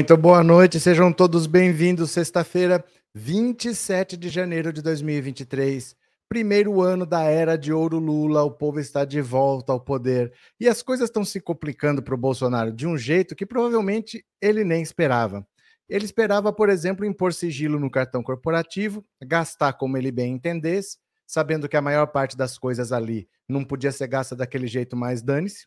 [0.00, 2.10] Muito boa noite, sejam todos bem-vindos.
[2.12, 2.82] Sexta-feira,
[3.14, 5.94] 27 de janeiro de 2023,
[6.26, 8.42] primeiro ano da era de ouro Lula.
[8.42, 12.16] O povo está de volta ao poder e as coisas estão se complicando para o
[12.16, 15.46] Bolsonaro de um jeito que provavelmente ele nem esperava.
[15.86, 21.68] Ele esperava, por exemplo, impor sigilo no cartão corporativo, gastar como ele bem entendesse, sabendo
[21.68, 25.66] que a maior parte das coisas ali não podia ser gasta daquele jeito mais dane-se,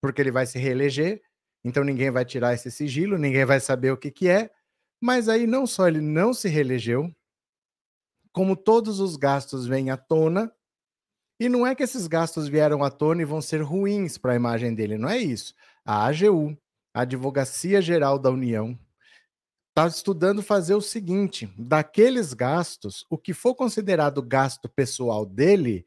[0.00, 1.20] porque ele vai se reeleger
[1.64, 4.50] então ninguém vai tirar esse sigilo, ninguém vai saber o que, que é.
[5.00, 7.12] Mas aí não só ele não se reelegeu,
[8.32, 10.52] como todos os gastos vêm à tona,
[11.38, 14.36] e não é que esses gastos vieram à tona e vão ser ruins para a
[14.36, 15.54] imagem dele, não é isso.
[15.84, 16.56] A AGU,
[16.94, 18.78] a Advocacia Geral da União,
[19.70, 25.86] está estudando fazer o seguinte: daqueles gastos, o que for considerado gasto pessoal dele,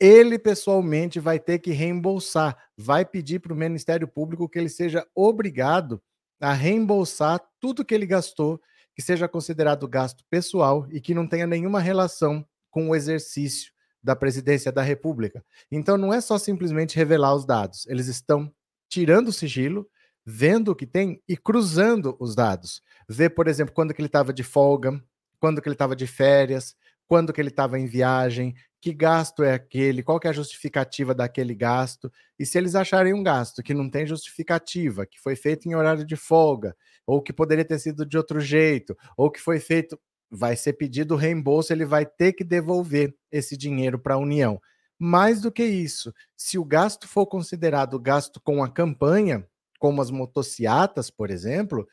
[0.00, 5.06] ele pessoalmente vai ter que reembolsar, vai pedir para o Ministério Público que ele seja
[5.14, 6.02] obrigado
[6.40, 8.58] a reembolsar tudo que ele gastou,
[8.94, 14.16] que seja considerado gasto pessoal e que não tenha nenhuma relação com o exercício da
[14.16, 15.44] presidência da República.
[15.70, 18.50] Então não é só simplesmente revelar os dados, eles estão
[18.88, 19.86] tirando o sigilo,
[20.24, 22.82] vendo o que tem e cruzando os dados.
[23.06, 24.98] Ver, por exemplo, quando que ele estava de folga,
[25.38, 26.74] quando que ele estava de férias,
[27.06, 31.54] quando que ele estava em viagem, que gasto é aquele, qual é a justificativa daquele
[31.54, 35.74] gasto, e se eles acharem um gasto que não tem justificativa, que foi feito em
[35.74, 36.74] horário de folga,
[37.06, 41.16] ou que poderia ter sido de outro jeito, ou que foi feito, vai ser pedido
[41.16, 44.60] reembolso, ele vai ter que devolver esse dinheiro para a União.
[44.98, 49.46] Mais do que isso, se o gasto for considerado gasto com a campanha,
[49.78, 51.86] como as motociatas, por exemplo,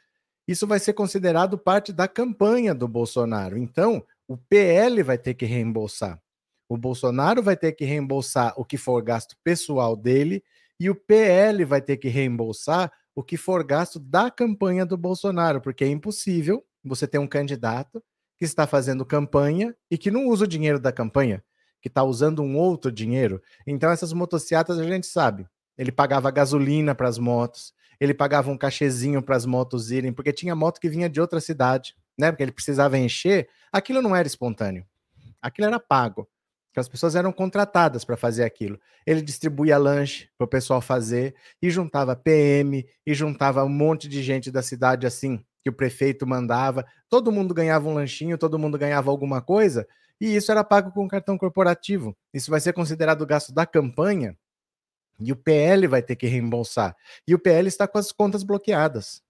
[0.47, 3.57] isso vai ser considerado parte da campanha do Bolsonaro.
[3.57, 6.21] Então, o PL vai ter que reembolsar.
[6.69, 10.43] O Bolsonaro vai ter que reembolsar o que for gasto pessoal dele
[10.79, 15.59] e o PL vai ter que reembolsar o que for gasto da campanha do Bolsonaro,
[15.61, 18.03] porque é impossível você ter um candidato
[18.37, 21.43] que está fazendo campanha e que não usa o dinheiro da campanha,
[21.81, 23.41] que está usando um outro dinheiro.
[23.65, 25.47] Então, essas motocicletas a gente sabe.
[25.77, 30.31] Ele pagava gasolina para as motos, ele pagava um cachezinho para as motos irem, porque
[30.31, 32.31] tinha moto que vinha de outra cidade né?
[32.31, 34.85] Porque ele precisava encher, aquilo não era espontâneo.
[35.41, 36.27] Aquilo era pago.
[36.79, 38.79] As pessoas eram contratadas para fazer aquilo.
[39.05, 44.21] Ele distribuía lanche para o pessoal fazer e juntava PM e juntava um monte de
[44.21, 46.85] gente da cidade assim que o prefeito mandava.
[47.09, 49.87] Todo mundo ganhava um lanchinho, todo mundo ganhava alguma coisa
[50.19, 52.15] e isso era pago com cartão corporativo.
[52.33, 54.37] Isso vai ser considerado gasto da campanha
[55.19, 56.95] e o PL vai ter que reembolsar.
[57.27, 59.21] E o PL está com as contas bloqueadas.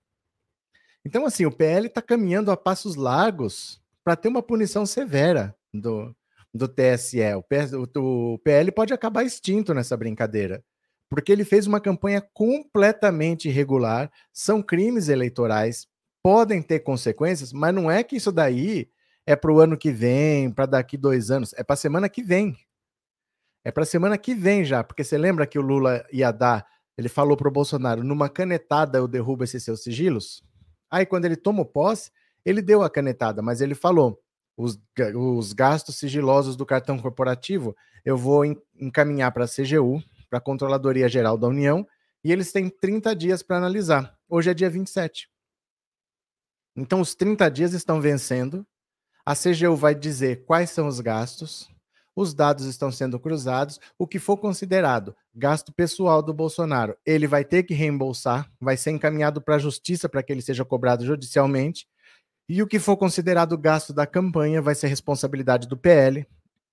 [1.06, 6.14] Então, assim, o PL está caminhando a passos largos para ter uma punição severa do,
[6.54, 7.20] do TSE.
[7.36, 10.64] O, PS, o, PL pode acabar extinto nessa brincadeira,
[11.10, 15.88] porque ele fez uma campanha completamente irregular, são crimes eleitorais,
[16.24, 18.90] podem ter consequências, mas não é que isso daí
[19.26, 22.24] é para o ano que vem, para daqui dois anos, é para a semana que
[22.24, 22.58] vem.
[23.64, 26.66] É para a semana que vem já, porque você lembra que o Lula ia dar,
[26.98, 30.44] ele falou para o Bolsonaro, numa canetada eu derrubo esses seus sigilos?
[30.90, 32.10] Aí, quando ele tomou posse,
[32.46, 34.20] ele deu a canetada, mas ele falou:
[34.58, 34.80] os,
[35.16, 38.44] os gastos sigilosos do cartão corporativo eu vou
[38.80, 41.86] encaminhar para a CGU, para a Controladoria Geral da União,
[42.24, 44.18] e eles têm 30 dias para analisar.
[44.28, 45.30] Hoje é dia 27.
[46.76, 48.66] Então, os 30 dias estão vencendo.
[49.26, 51.70] A CGU vai dizer quais são os gastos,
[52.16, 57.44] os dados estão sendo cruzados, o que for considerado gasto pessoal do Bolsonaro, ele vai
[57.44, 61.88] ter que reembolsar, vai ser encaminhado para a justiça para que ele seja cobrado judicialmente,
[62.50, 66.26] e o que for considerado gasto da campanha vai ser responsabilidade do PL.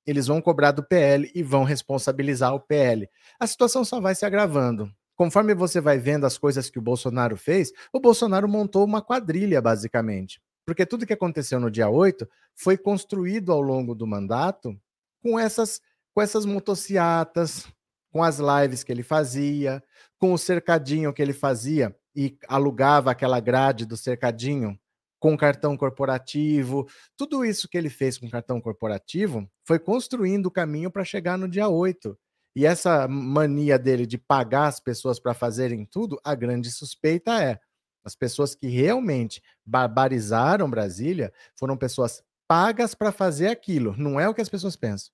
[0.06, 3.08] Eles vão cobrar do PL e vão responsabilizar o PL.
[3.40, 4.90] A situação só vai se agravando.
[5.16, 9.60] Conforme você vai vendo as coisas que o Bolsonaro fez, o Bolsonaro montou uma quadrilha,
[9.62, 10.40] basicamente.
[10.66, 14.78] Porque tudo que aconteceu no dia 8 foi construído ao longo do mandato
[15.22, 15.80] com essas
[16.14, 17.66] com essas motociatas,
[18.12, 19.82] com as lives que ele fazia,
[20.16, 24.78] com o cercadinho que ele fazia e alugava aquela grade do cercadinho
[25.18, 26.86] com cartão corporativo.
[27.16, 31.48] Tudo isso que ele fez com cartão corporativo foi construindo o caminho para chegar no
[31.48, 32.16] dia 8.
[32.56, 37.58] E essa mania dele de pagar as pessoas para fazerem tudo, a grande suspeita é
[38.04, 43.94] as pessoas que realmente barbarizaram Brasília foram pessoas pagas para fazer aquilo.
[43.96, 45.12] Não é o que as pessoas pensam.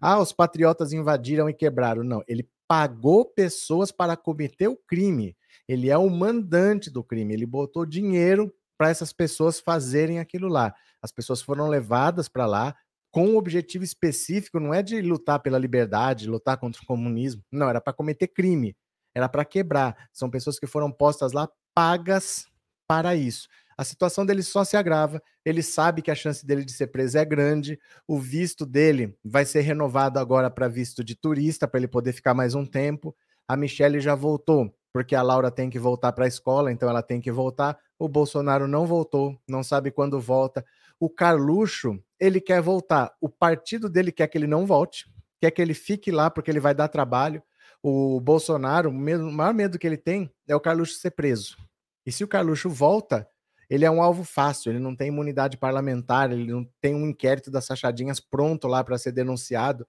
[0.00, 2.02] Ah, os patriotas invadiram e quebraram.
[2.02, 5.36] Não, ele pagou pessoas para cometer o crime.
[5.66, 7.34] Ele é o mandante do crime.
[7.34, 10.72] Ele botou dinheiro para essas pessoas fazerem aquilo lá.
[11.02, 12.74] As pessoas foram levadas para lá
[13.10, 17.42] com um objetivo específico, não é de lutar pela liberdade, lutar contra o comunismo.
[17.50, 18.76] Não, era para cometer crime.
[19.14, 20.08] Era para quebrar.
[20.12, 22.46] São pessoas que foram postas lá pagas
[22.86, 23.48] para isso.
[23.76, 27.16] A situação dele só se agrava, ele sabe que a chance dele de ser preso
[27.16, 27.78] é grande,
[28.08, 32.34] o visto dele vai ser renovado agora para visto de turista, para ele poder ficar
[32.34, 33.14] mais um tempo.
[33.46, 37.02] A Michelle já voltou, porque a Laura tem que voltar para a escola, então ela
[37.02, 37.78] tem que voltar.
[37.98, 40.64] O Bolsonaro não voltou, não sabe quando volta.
[41.00, 43.12] O Carluxo, ele quer voltar.
[43.20, 45.06] O partido dele quer que ele não volte,
[45.40, 47.42] quer que ele fique lá porque ele vai dar trabalho.
[47.82, 51.56] O Bolsonaro, o maior medo que ele tem é o Carluxo ser preso.
[52.04, 53.28] E se o Carluxo volta,
[53.68, 57.50] ele é um alvo fácil, ele não tem imunidade parlamentar, ele não tem um inquérito
[57.50, 59.86] das sachadinhas pronto lá para ser denunciado.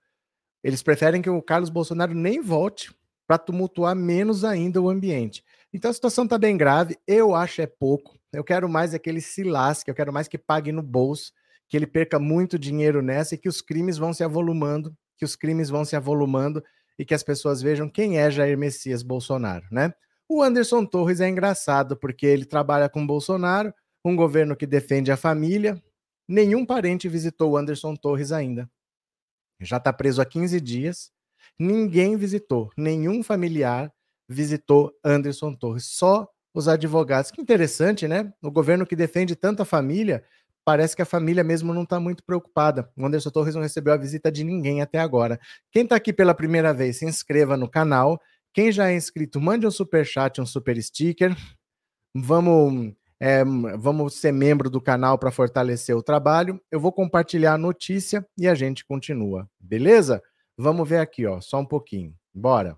[0.64, 2.94] Eles preferem que o Carlos Bolsonaro nem volte
[3.26, 5.44] para tumultuar menos ainda o ambiente.
[5.74, 8.18] Então a situação está bem grave, eu acho é pouco.
[8.34, 11.32] Eu quero mais é que ele se lasque, eu quero mais que pague no bolso,
[11.68, 15.36] que ele perca muito dinheiro nessa e que os crimes vão se avolumando, que os
[15.36, 16.64] crimes vão se avolumando
[16.98, 19.94] e que as pessoas vejam quem é Jair Messias Bolsonaro, né?
[20.28, 23.74] O Anderson Torres é engraçado porque ele trabalha com Bolsonaro,
[24.04, 25.82] um governo que defende a família.
[26.28, 28.70] Nenhum parente visitou o Anderson Torres ainda.
[29.60, 31.12] Já está preso há 15 dias.
[31.58, 33.92] Ninguém visitou, nenhum familiar
[34.30, 37.32] visitou Anderson Torres, só os advogados.
[37.32, 38.32] Que interessante, né?
[38.42, 40.24] O governo que defende tanto a família,
[40.64, 42.90] parece que a família mesmo não está muito preocupada.
[42.96, 45.40] O Anderson Torres não recebeu a visita de ninguém até agora.
[45.72, 48.22] Quem está aqui pela primeira vez, se inscreva no canal
[48.54, 51.36] quem já é inscrito, mande um super chat, um super sticker.
[52.16, 53.44] Vamos, é,
[53.78, 56.60] vamos ser membro do canal para fortalecer o trabalho.
[56.72, 60.22] Eu vou compartilhar a notícia e a gente continua, beleza?
[60.58, 62.14] Vamos ver aqui, ó, só um pouquinho.
[62.34, 62.76] Bora.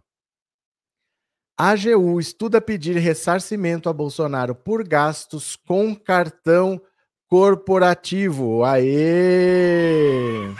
[1.58, 6.82] AGU estuda pedir ressarcimento a Bolsonaro por gastos com cartão
[7.28, 8.64] corporativo.
[8.64, 10.54] Aê!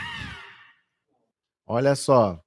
[1.66, 2.40] Olha só.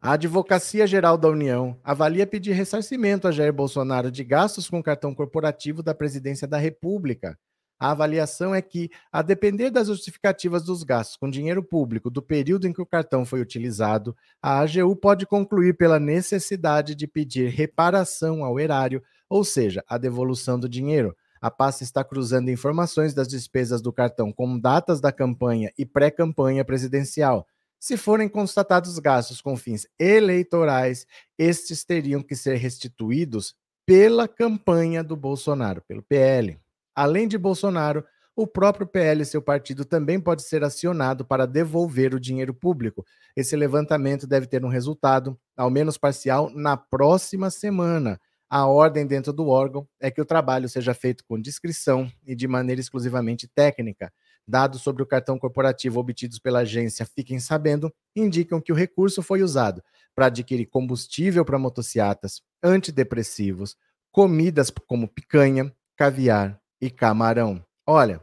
[0.00, 5.14] A Advocacia Geral da União avalia pedir ressarcimento a Jair Bolsonaro de gastos com cartão
[5.14, 7.38] corporativo da Presidência da República.
[7.84, 12.66] A avaliação é que, a depender das justificativas dos gastos com dinheiro público do período
[12.66, 18.42] em que o cartão foi utilizado, a AGU pode concluir pela necessidade de pedir reparação
[18.42, 21.14] ao erário, ou seja, a devolução do dinheiro.
[21.42, 26.64] A pasta está cruzando informações das despesas do cartão com datas da campanha e pré-campanha
[26.64, 27.46] presidencial.
[27.78, 33.54] Se forem constatados gastos com fins eleitorais, estes teriam que ser restituídos
[33.84, 36.63] pela campanha do Bolsonaro, pelo PL.
[36.94, 38.04] Além de Bolsonaro,
[38.36, 43.04] o próprio PL e seu partido também pode ser acionado para devolver o dinheiro público.
[43.36, 48.20] Esse levantamento deve ter um resultado, ao menos parcial, na próxima semana.
[48.50, 52.46] A ordem dentro do órgão é que o trabalho seja feito com discrição e de
[52.46, 54.12] maneira exclusivamente técnica.
[54.46, 59.42] Dados sobre o cartão corporativo obtidos pela agência Fiquem Sabendo indicam que o recurso foi
[59.42, 59.82] usado
[60.14, 63.76] para adquirir combustível para motocicletas, antidepressivos,
[64.12, 67.64] comidas como picanha, caviar e camarão.
[67.86, 68.20] Olha,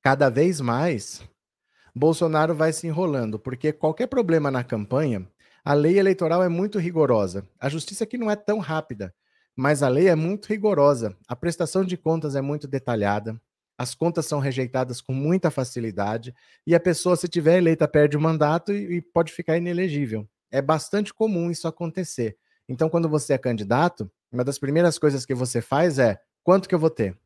[0.00, 1.22] cada vez mais
[1.94, 5.28] Bolsonaro vai se enrolando, porque qualquer problema na campanha,
[5.64, 7.48] a lei eleitoral é muito rigorosa.
[7.58, 9.12] A justiça aqui não é tão rápida,
[9.56, 11.16] mas a lei é muito rigorosa.
[11.26, 13.40] A prestação de contas é muito detalhada
[13.78, 16.34] as contas são rejeitadas com muita facilidade
[16.66, 20.26] e a pessoa, se tiver eleita, perde o mandato e, e pode ficar inelegível.
[20.50, 22.36] É bastante comum isso acontecer.
[22.68, 26.74] Então, quando você é candidato, uma das primeiras coisas que você faz é: quanto que
[26.74, 27.16] eu vou ter?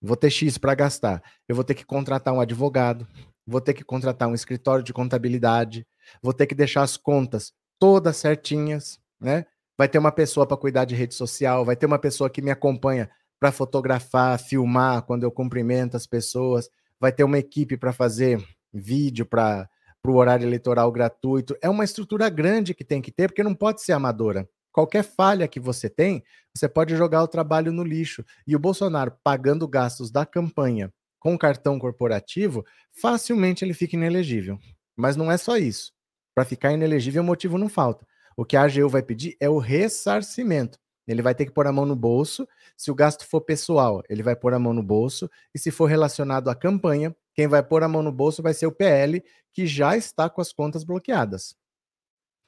[0.00, 1.22] Vou ter X para gastar.
[1.48, 3.06] Eu vou ter que contratar um advogado,
[3.46, 5.86] vou ter que contratar um escritório de contabilidade,
[6.22, 9.44] vou ter que deixar as contas todas certinhas, né?
[9.78, 12.50] Vai ter uma pessoa para cuidar de rede social, vai ter uma pessoa que me
[12.50, 18.42] acompanha para fotografar, filmar quando eu cumprimento as pessoas, vai ter uma equipe para fazer
[18.72, 19.68] vídeo para
[20.06, 21.56] o horário eleitoral gratuito.
[21.60, 24.48] É uma estrutura grande que tem que ter, porque não pode ser amadora.
[24.76, 26.22] Qualquer falha que você tem,
[26.54, 28.22] você pode jogar o trabalho no lixo.
[28.46, 34.58] E o Bolsonaro pagando gastos da campanha com cartão corporativo, facilmente ele fica inelegível.
[34.94, 35.94] Mas não é só isso.
[36.34, 38.06] Para ficar inelegível, o motivo não falta.
[38.36, 40.78] O que a AGU vai pedir é o ressarcimento.
[41.08, 42.46] Ele vai ter que pôr a mão no bolso.
[42.76, 45.30] Se o gasto for pessoal, ele vai pôr a mão no bolso.
[45.54, 48.66] E se for relacionado à campanha, quem vai pôr a mão no bolso vai ser
[48.66, 51.56] o PL, que já está com as contas bloqueadas,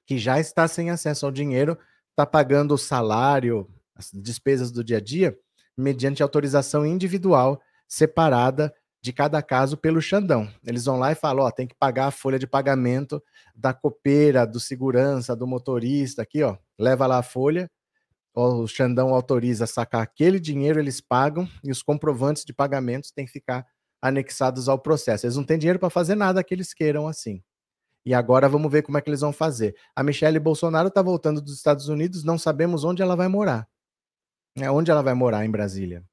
[0.06, 1.78] que já está sem acesso ao dinheiro,
[2.18, 5.36] está pagando o salário, as despesas do dia a dia,
[5.76, 10.50] mediante autorização individual separada de cada caso pelo Xandão.
[10.66, 13.22] Eles vão lá e falam: ó, tem que pagar a folha de pagamento
[13.54, 17.70] da copeira, do segurança, do motorista, aqui, ó, leva lá a folha
[18.40, 23.32] o Xandão autoriza sacar aquele dinheiro, eles pagam e os comprovantes de pagamentos têm que
[23.32, 23.66] ficar
[24.00, 25.26] anexados ao processo.
[25.26, 27.42] Eles não têm dinheiro para fazer nada que eles queiram assim.
[28.04, 29.76] E agora vamos ver como é que eles vão fazer.
[29.94, 33.68] A Michelle Bolsonaro está voltando dos Estados Unidos, não sabemos onde ela vai morar.
[34.56, 36.04] É onde ela vai morar em Brasília.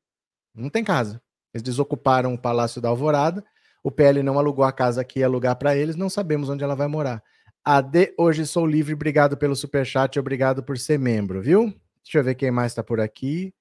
[0.54, 1.22] Não tem casa.
[1.54, 3.44] Eles desocuparam o Palácio da Alvorada.
[3.84, 5.96] O PL não alugou a casa que ia alugar para eles.
[5.96, 7.24] Não sabemos onde ela vai morar.
[7.64, 8.94] AD, hoje sou livre.
[8.94, 10.20] Obrigado pelo superchat.
[10.20, 11.74] Obrigado por ser membro, viu?
[12.04, 13.54] Deixa eu ver quem mais está por aqui.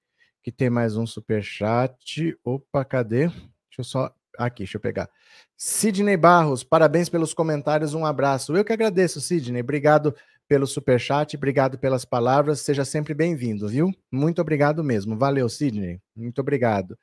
[0.43, 2.37] Que tem mais um superchat.
[2.43, 3.27] Opa, cadê?
[3.27, 4.13] Deixa eu só.
[4.37, 5.09] Aqui, deixa eu pegar.
[5.57, 7.93] Sidney Barros, parabéns pelos comentários.
[7.93, 8.55] Um abraço.
[8.55, 9.61] Eu que agradeço, Sidney.
[9.61, 10.15] Obrigado
[10.47, 13.91] pelo super chat, obrigado pelas palavras, seja sempre bem-vindo, viu?
[14.11, 15.17] Muito obrigado mesmo.
[15.17, 15.99] Valeu, Sidney.
[16.15, 16.97] Muito obrigado.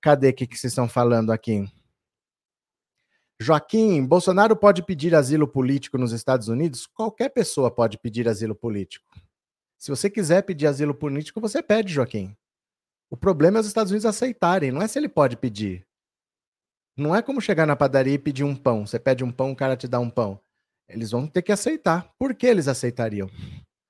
[0.00, 1.68] Cadê o que, que vocês estão falando aqui?
[3.38, 6.86] Joaquim, Bolsonaro pode pedir asilo político nos Estados Unidos?
[6.86, 9.06] Qualquer pessoa pode pedir asilo político.
[9.76, 12.34] Se você quiser pedir asilo político, você pede, Joaquim.
[13.10, 15.86] O problema é os Estados Unidos aceitarem, não é se ele pode pedir.
[16.96, 18.86] Não é como chegar na padaria e pedir um pão.
[18.86, 20.40] Você pede um pão, o cara te dá um pão.
[20.88, 22.10] Eles vão ter que aceitar.
[22.18, 23.28] Por que eles aceitariam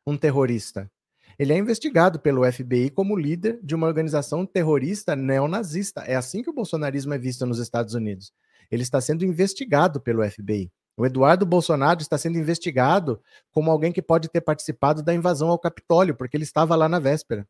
[0.07, 0.91] um terrorista?
[1.39, 6.01] Ele é investigado pelo FBI como líder de uma organização terrorista neonazista.
[6.01, 8.33] É assim que o bolsonarismo é visto nos Estados Unidos.
[8.71, 10.71] Ele está sendo investigado pelo FBI.
[10.97, 13.21] O Eduardo Bolsonaro está sendo investigado
[13.53, 16.99] como alguém que pode ter participado da invasão ao Capitólio, porque ele estava lá na
[16.99, 17.47] véspera.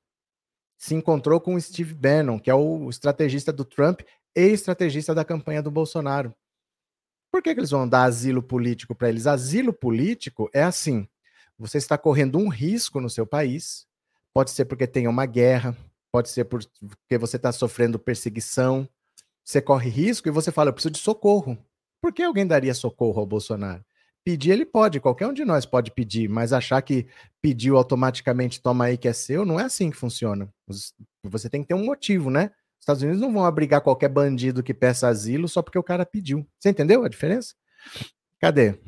[0.77, 4.01] Se encontrou com o Steve Bannon, que é o estrategista do Trump
[4.37, 6.35] e estrategista da campanha do Bolsonaro.
[7.33, 9.27] Por que, que eles vão dar asilo político para eles?
[9.27, 11.09] Asilo político é assim:
[11.59, 13.87] você está correndo um risco no seu país,
[14.35, 15.77] pode ser porque tem uma guerra,
[16.13, 18.89] pode ser porque você está sofrendo perseguição.
[19.45, 21.57] Você corre risco e você fala, eu preciso de socorro.
[22.03, 23.85] Por que alguém daria socorro ao Bolsonaro?
[24.25, 27.07] Pedir ele pode, qualquer um de nós pode pedir, mas achar que
[27.41, 30.53] pediu automaticamente toma aí que é seu, não é assim que funciona.
[31.23, 32.51] Você tem que ter um motivo, né?
[32.87, 36.47] Estados Unidos não vão abrigar qualquer bandido que peça asilo só porque o cara pediu.
[36.57, 37.53] Você entendeu a diferença?
[38.41, 38.79] Cadê?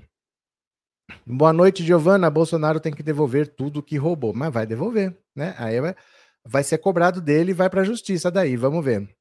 [1.27, 2.31] Boa noite, Giovana.
[2.31, 5.53] Bolsonaro tem que devolver tudo que roubou, mas vai devolver, né?
[5.59, 5.97] Aí vai,
[6.45, 8.57] vai ser cobrado dele e vai para a justiça daí.
[8.57, 9.13] Vamos ver.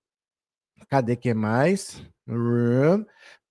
[0.88, 2.00] Cadê que mais?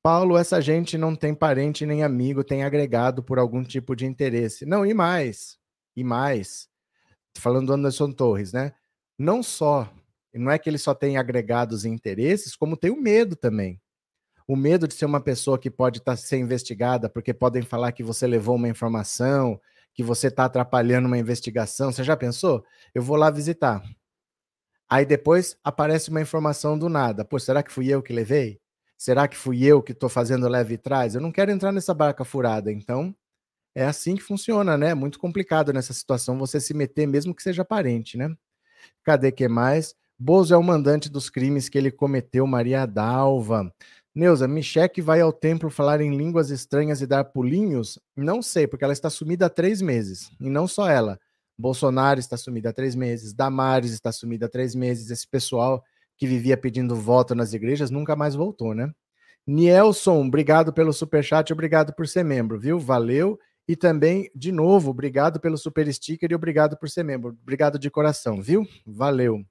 [0.01, 4.65] Paulo, essa gente não tem parente nem amigo, tem agregado por algum tipo de interesse.
[4.65, 5.59] Não, e mais.
[5.97, 6.69] E mais.
[7.37, 8.73] Falando do Anderson Torres, né?
[9.19, 9.93] Não só
[10.39, 13.81] não é que ele só tem agregados e interesses, como tem o medo também.
[14.47, 18.03] O medo de ser uma pessoa que pode tá, ser investigada, porque podem falar que
[18.03, 19.61] você levou uma informação,
[19.93, 21.91] que você está atrapalhando uma investigação.
[21.91, 22.65] Você já pensou?
[22.95, 23.83] Eu vou lá visitar.
[24.89, 27.25] Aí depois aparece uma informação do nada.
[27.25, 28.61] Pô, será que fui eu que levei?
[28.97, 31.15] Será que fui eu que estou fazendo leve e trás?
[31.15, 32.71] Eu não quero entrar nessa barca furada.
[32.71, 33.15] Então,
[33.75, 34.91] é assim que funciona, né?
[34.91, 38.35] É muito complicado nessa situação você se meter, mesmo que seja parente, né?
[39.05, 39.95] Cadê que mais?
[40.19, 43.71] Bozo é o mandante dos crimes que ele cometeu, Maria Dalva.
[44.15, 47.99] Neuza, Micheque vai ao templo falar em línguas estranhas e dar pulinhos?
[48.17, 50.31] Não sei, porque ela está sumida há três meses.
[50.41, 51.19] E não só ela.
[51.59, 55.11] Bolsonaro está sumido há três meses, Damares está sumido há três meses.
[55.11, 55.83] Esse pessoal
[56.17, 58.91] que vivia pedindo voto nas igrejas nunca mais voltou, né?
[59.47, 62.79] Nielson, obrigado pelo superchat, obrigado por ser membro, viu?
[62.79, 63.39] Valeu.
[63.69, 67.37] E também, de novo, obrigado pelo super sticker e obrigado por ser membro.
[67.43, 68.67] Obrigado de coração, viu?
[68.87, 69.45] Valeu.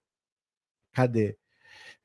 [0.95, 1.37] Cadê?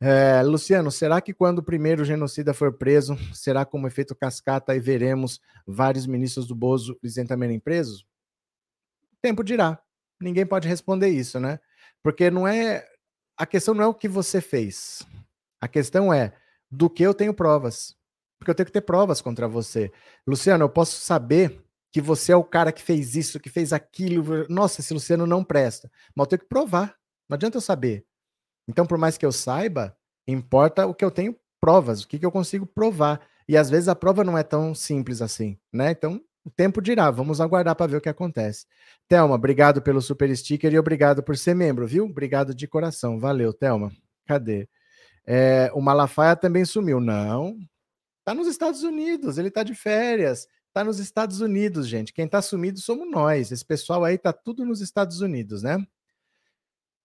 [0.01, 4.81] É, Luciano, será que quando o primeiro genocida for preso, será como efeito cascata e
[4.81, 8.05] veremos vários ministros do Bozo isentamente presos?
[9.23, 9.81] Tempo dirá.
[10.21, 11.61] Ninguém pode responder isso, né?
[12.03, 12.85] Porque não é.
[13.37, 15.07] A questão não é o que você fez.
[15.61, 16.35] A questão é
[16.71, 17.95] do que eu tenho provas.
[18.39, 19.93] Porque eu tenho que ter provas contra você.
[20.27, 24.47] Luciano, eu posso saber que você é o cara que fez isso, que fez aquilo.
[24.49, 25.91] Nossa, esse Luciano não presta.
[26.15, 26.97] Mas eu tenho que provar.
[27.29, 28.07] Não adianta eu saber.
[28.71, 29.97] Então, por mais que eu saiba,
[30.27, 33.21] importa o que eu tenho provas, o que, que eu consigo provar.
[33.49, 35.91] E às vezes a prova não é tão simples assim, né?
[35.91, 37.11] Então, o tempo dirá.
[37.11, 38.65] Vamos aguardar para ver o que acontece.
[39.09, 42.05] Thelma, obrigado pelo super sticker e obrigado por ser membro, viu?
[42.05, 43.19] Obrigado de coração.
[43.19, 43.93] Valeu, Thelma.
[44.27, 44.69] Cadê?
[45.27, 47.01] É, o Malafaia também sumiu.
[47.01, 47.59] Não.
[48.25, 50.47] Tá nos Estados Unidos, ele tá de férias.
[50.73, 52.13] Tá nos Estados Unidos, gente.
[52.13, 53.51] Quem tá sumido somos nós.
[53.51, 55.85] Esse pessoal aí tá tudo nos Estados Unidos, né?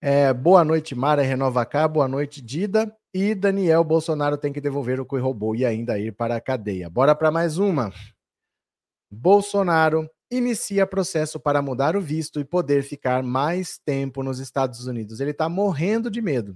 [0.08, 1.88] É, boa noite, Mara Renova Cá.
[1.88, 2.96] Boa noite, Dida.
[3.12, 6.88] E Daniel Bolsonaro tem que devolver o que roubou e ainda ir para a cadeia.
[6.88, 7.92] Bora para mais uma.
[9.10, 15.20] Bolsonaro inicia processo para mudar o visto e poder ficar mais tempo nos Estados Unidos.
[15.20, 16.56] Ele está morrendo de medo.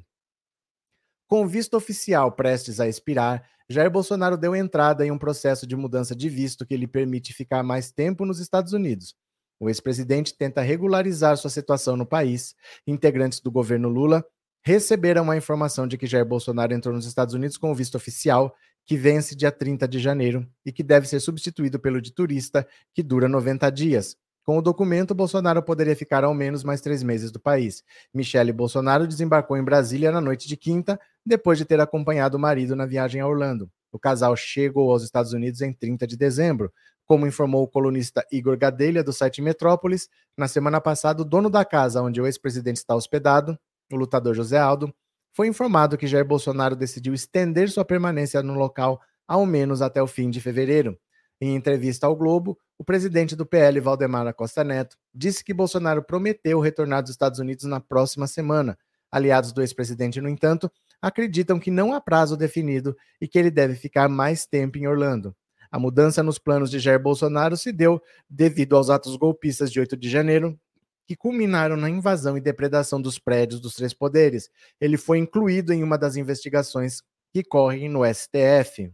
[1.28, 6.16] Com visto oficial prestes a expirar, Jair Bolsonaro deu entrada em um processo de mudança
[6.16, 9.16] de visto que lhe permite ficar mais tempo nos Estados Unidos.
[9.60, 12.56] O ex-presidente tenta regularizar sua situação no país.
[12.88, 14.26] Integrantes do governo Lula
[14.64, 18.56] receberam a informação de que Jair Bolsonaro entrou nos Estados Unidos com o visto oficial,
[18.86, 23.04] que vence dia 30 de janeiro e que deve ser substituído pelo de turista, que
[23.04, 24.16] dura 90 dias.
[24.44, 27.84] Com o documento, Bolsonaro poderia ficar ao menos mais três meses do país.
[28.14, 32.76] Michele Bolsonaro desembarcou em Brasília na noite de quinta, depois de ter acompanhado o marido
[32.76, 33.70] na viagem a Orlando.
[33.92, 36.72] O casal chegou aos Estados Unidos em 30 de dezembro.
[37.10, 41.66] Como informou o colunista Igor Gadelha, do site Metrópolis, na semana passada, o dono da
[41.66, 43.58] casa onde o ex-presidente está hospedado,
[43.92, 44.94] o lutador José Aldo,
[45.34, 50.06] foi informado que Jair Bolsonaro decidiu estender sua permanência no local ao menos até o
[50.06, 51.00] fim de fevereiro.
[51.42, 56.60] Em entrevista ao Globo, o presidente do PL, Valdemar Costa Neto, disse que Bolsonaro prometeu
[56.60, 58.78] retornar dos Estados Unidos na próxima semana.
[59.12, 63.74] Aliados do ex-presidente, no entanto, acreditam que não há prazo definido e que ele deve
[63.74, 65.36] ficar mais tempo em Orlando.
[65.72, 69.96] A mudança nos planos de Jair Bolsonaro se deu devido aos atos golpistas de 8
[69.96, 70.60] de janeiro,
[71.08, 74.50] que culminaram na invasão e depredação dos prédios dos três poderes.
[74.80, 78.92] Ele foi incluído em uma das investigações que correm no STF.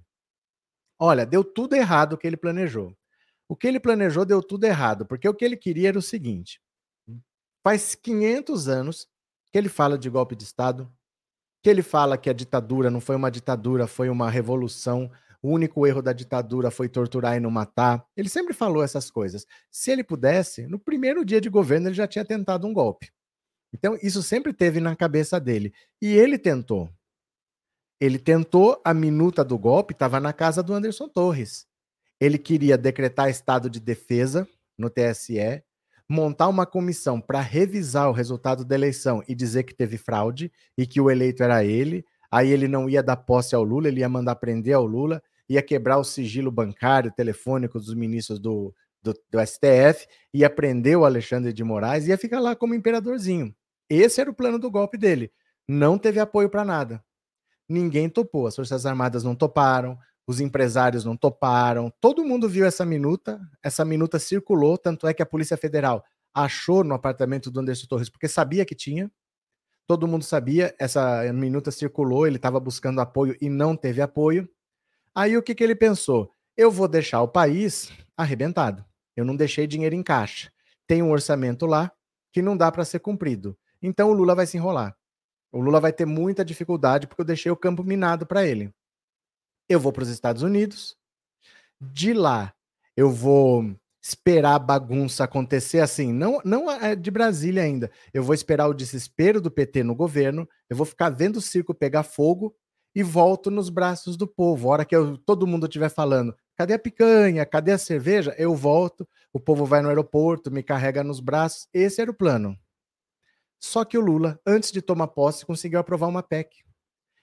[0.99, 2.95] Olha, deu tudo errado o que ele planejou.
[3.47, 6.61] O que ele planejou deu tudo errado, porque o que ele queria era o seguinte:
[7.63, 9.07] faz 500 anos
[9.51, 10.91] que ele fala de golpe de Estado,
[11.61, 15.11] que ele fala que a ditadura não foi uma ditadura, foi uma revolução.
[15.45, 18.03] O único erro da ditadura foi torturar e não matar.
[18.17, 19.45] Ele sempre falou essas coisas.
[19.69, 23.11] Se ele pudesse, no primeiro dia de governo ele já tinha tentado um golpe.
[23.71, 25.71] Então, isso sempre teve na cabeça dele.
[26.01, 26.89] E ele tentou.
[28.01, 31.67] Ele tentou, a minuta do golpe estava na casa do Anderson Torres.
[32.19, 35.63] Ele queria decretar estado de defesa no TSE,
[36.09, 40.87] montar uma comissão para revisar o resultado da eleição e dizer que teve fraude e
[40.87, 42.03] que o eleito era ele.
[42.31, 45.61] Aí ele não ia dar posse ao Lula, ele ia mandar prender ao Lula, ia
[45.61, 51.53] quebrar o sigilo bancário, telefônico dos ministros do, do, do STF, ia prender o Alexandre
[51.53, 53.55] de Moraes e ia ficar lá como imperadorzinho.
[53.89, 55.31] Esse era o plano do golpe dele.
[55.67, 57.03] Não teve apoio para nada.
[57.67, 58.47] Ninguém topou.
[58.47, 63.85] As Forças Armadas não toparam, os empresários não toparam, todo mundo viu essa minuta, essa
[63.85, 66.03] minuta circulou, tanto é que a Polícia Federal
[66.33, 69.11] achou no apartamento do Anderson Torres, porque sabia que tinha,
[69.87, 74.49] todo mundo sabia, essa minuta circulou, ele estava buscando apoio e não teve apoio.
[75.15, 76.31] Aí o que, que ele pensou?
[76.57, 78.85] Eu vou deixar o país arrebentado.
[79.15, 80.51] Eu não deixei dinheiro em caixa.
[80.85, 81.91] Tem um orçamento lá
[82.31, 83.57] que não dá para ser cumprido.
[83.81, 84.95] Então o Lula vai se enrolar.
[85.51, 88.73] O Lula vai ter muita dificuldade porque eu deixei o campo minado para ele
[89.67, 90.95] eu vou para os Estados Unidos.
[91.79, 92.53] De lá,
[92.95, 97.91] eu vou esperar a bagunça acontecer assim, não, não é de Brasília ainda.
[98.13, 101.73] Eu vou esperar o desespero do PT no governo, eu vou ficar vendo o circo
[101.73, 102.55] pegar fogo
[102.95, 104.69] e volto nos braços do povo.
[104.69, 108.33] A hora que eu, todo mundo estiver falando, cadê a picanha, cadê a cerveja?
[108.37, 111.67] Eu volto, o povo vai no aeroporto, me carrega nos braços.
[111.73, 112.57] Esse era o plano.
[113.59, 116.65] Só que o Lula, antes de tomar posse, conseguiu aprovar uma PEC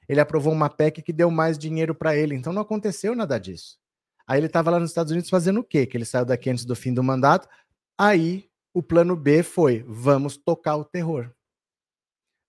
[0.08, 2.34] ele aprovou uma PEC que deu mais dinheiro para ele.
[2.34, 3.78] Então não aconteceu nada disso.
[4.26, 5.86] Aí ele estava lá nos Estados Unidos fazendo o quê?
[5.86, 7.48] Que ele saiu daqui antes do fim do mandato.
[7.96, 11.32] Aí o plano B foi: vamos tocar o terror.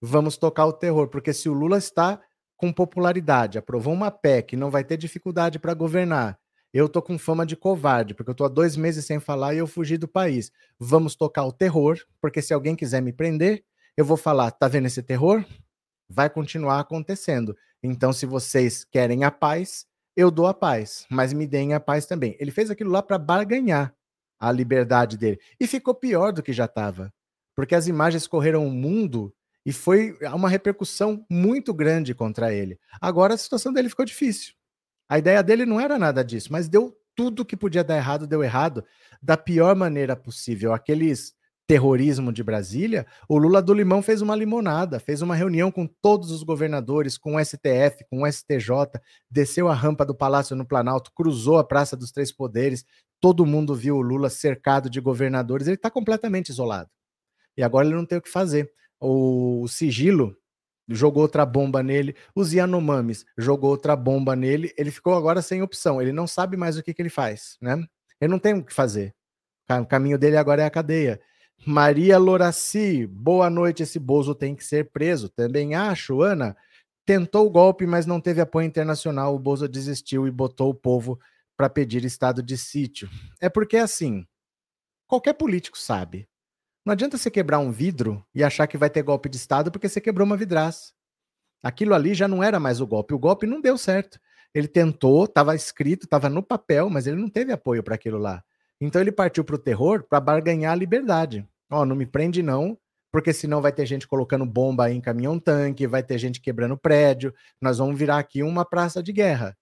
[0.01, 2.21] Vamos tocar o terror, porque se o Lula está
[2.63, 6.39] com popularidade, aprovou uma PEC, não vai ter dificuldade para governar.
[6.73, 9.57] Eu tô com fama de covarde, porque eu tô há dois meses sem falar e
[9.57, 10.49] eu fugi do país.
[10.79, 13.65] Vamos tocar o terror, porque se alguém quiser me prender,
[13.97, 15.43] eu vou falar: tá vendo esse terror?
[16.09, 17.53] vai continuar acontecendo.
[17.81, 22.05] Então, se vocês querem a paz, eu dou a paz, mas me deem a paz
[22.05, 22.37] também.
[22.39, 23.93] Ele fez aquilo lá para barganhar
[24.39, 25.37] a liberdade dele.
[25.59, 27.13] E ficou pior do que já estava,
[27.57, 29.33] porque as imagens correram o mundo
[29.65, 32.79] e foi uma repercussão muito grande contra ele.
[33.01, 34.53] Agora a situação dele ficou difícil.
[35.07, 38.43] A ideia dele não era nada disso, mas deu tudo que podia dar errado, deu
[38.43, 38.83] errado
[39.21, 40.73] da pior maneira possível.
[40.73, 41.33] Aqueles
[41.65, 46.29] terrorismo de Brasília, o Lula do Limão fez uma limonada, fez uma reunião com todos
[46.29, 48.99] os governadores, com o STF, com o STJ,
[49.31, 52.83] desceu a rampa do Palácio no Planalto, cruzou a Praça dos Três Poderes,
[53.21, 56.89] todo mundo viu o Lula cercado de governadores, ele está completamente isolado.
[57.55, 58.69] E agora ele não tem o que fazer.
[59.05, 60.35] O sigilo
[60.87, 66.01] jogou outra bomba nele, os Yanomamis jogou outra bomba nele, ele ficou agora sem opção,
[66.01, 67.85] ele não sabe mais o que, que ele faz, né?
[68.21, 69.13] Ele não tem o que fazer.
[69.69, 71.19] O caminho dele agora é a cadeia.
[71.65, 73.83] Maria Loraci, boa noite.
[73.83, 75.29] Esse Bozo tem que ser preso.
[75.29, 76.55] Também acho, Ana.
[77.05, 79.35] Tentou o golpe, mas não teve apoio internacional.
[79.35, 81.19] O Bozo desistiu e botou o povo
[81.55, 83.09] para pedir estado de sítio.
[83.41, 84.25] É porque, assim,
[85.07, 86.27] qualquer político sabe.
[86.85, 89.87] Não adianta você quebrar um vidro e achar que vai ter golpe de estado porque
[89.87, 90.91] você quebrou uma vidraça.
[91.63, 93.13] Aquilo ali já não era mais o golpe.
[93.13, 94.19] O golpe não deu certo.
[94.53, 98.43] Ele tentou, estava escrito, estava no papel, mas ele não teve apoio para aquilo lá.
[98.81, 101.47] Então ele partiu para o terror para barganhar a liberdade.
[101.71, 102.77] Ó, oh, não me prende não,
[103.11, 107.77] porque senão vai ter gente colocando bomba em caminhão-tanque, vai ter gente quebrando prédio, nós
[107.77, 109.57] vamos virar aqui uma praça de guerra.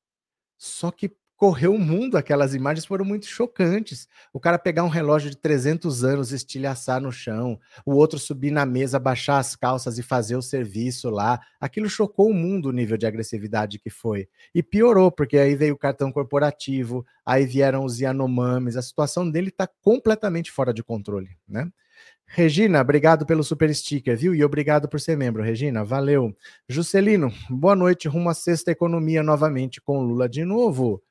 [0.58, 4.08] Só que correu o mundo, aquelas imagens foram muito chocantes.
[4.32, 8.64] O cara pegar um relógio de 300 anos, estilhaçar no chão, o outro subir na
[8.64, 11.42] mesa, baixar as calças e fazer o serviço lá.
[11.60, 14.30] Aquilo chocou o mundo o nível de agressividade que foi.
[14.54, 19.50] E piorou, porque aí veio o cartão corporativo, aí vieram os Yanomamis, a situação dele
[19.50, 21.68] está completamente fora de controle, né?
[22.28, 24.36] Regina, obrigado pelo super sticker, viu?
[24.36, 25.84] E obrigado por ser membro, Regina.
[25.84, 26.38] Valeu.
[26.70, 28.08] Juscelino, boa noite.
[28.08, 31.02] Rumo à sexta economia novamente com Lula de novo.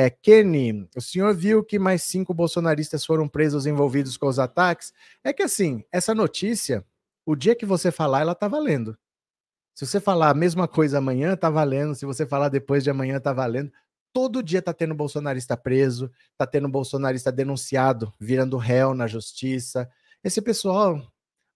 [0.00, 4.92] É, Kenny, o senhor viu que mais cinco bolsonaristas foram presos envolvidos com os ataques?
[5.24, 6.86] É que assim, essa notícia,
[7.26, 8.96] o dia que você falar, ela tá valendo.
[9.74, 11.96] Se você falar a mesma coisa amanhã, tá valendo.
[11.96, 13.72] Se você falar depois de amanhã, tá valendo.
[14.12, 19.90] Todo dia tá tendo bolsonarista preso, tá tendo bolsonarista denunciado, virando réu na justiça.
[20.22, 21.02] Esse pessoal,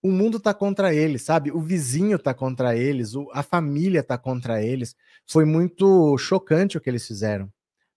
[0.02, 1.52] o mundo tá contra eles, sabe?
[1.52, 4.96] O vizinho tá contra eles, a família tá contra eles.
[5.28, 7.48] Foi muito chocante o que eles fizeram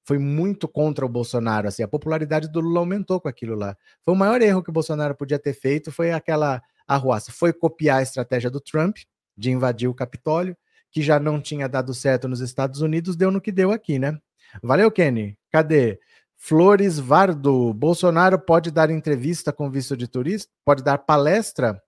[0.05, 1.67] foi muito contra o Bolsonaro.
[1.67, 3.75] Assim, a popularidade do Lula aumentou com aquilo lá.
[4.03, 7.31] Foi o maior erro que o Bolsonaro podia ter feito, foi aquela arruaça.
[7.31, 8.97] Foi copiar a estratégia do Trump
[9.35, 10.55] de invadir o Capitólio,
[10.91, 14.17] que já não tinha dado certo nos Estados Unidos, deu no que deu aqui, né?
[14.61, 15.37] Valeu, Kenny.
[15.51, 15.99] Cadê?
[16.37, 20.51] Flores Vardo, Bolsonaro pode dar entrevista com visto de turista?
[20.63, 21.81] Pode dar palestra?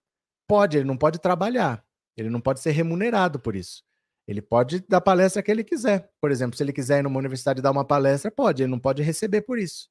[0.48, 1.84] Pode, ele não pode trabalhar.
[2.16, 3.84] Ele não pode ser remunerado por isso.
[4.28, 6.10] Ele pode dar palestra que ele quiser.
[6.20, 8.62] Por exemplo, se ele quiser ir numa universidade dar uma palestra, pode.
[8.62, 9.88] Ele não pode receber por isso.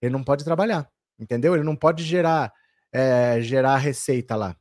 [0.00, 0.88] Ele não pode trabalhar.
[1.18, 1.54] Entendeu?
[1.54, 2.52] Ele não pode gerar,
[2.92, 4.56] é, gerar receita lá.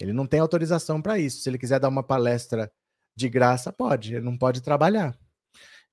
[0.00, 1.42] Ele não tem autorização para isso.
[1.42, 2.72] Se ele quiser dar uma palestra
[3.14, 4.14] de graça, pode.
[4.14, 5.16] Ele não pode trabalhar.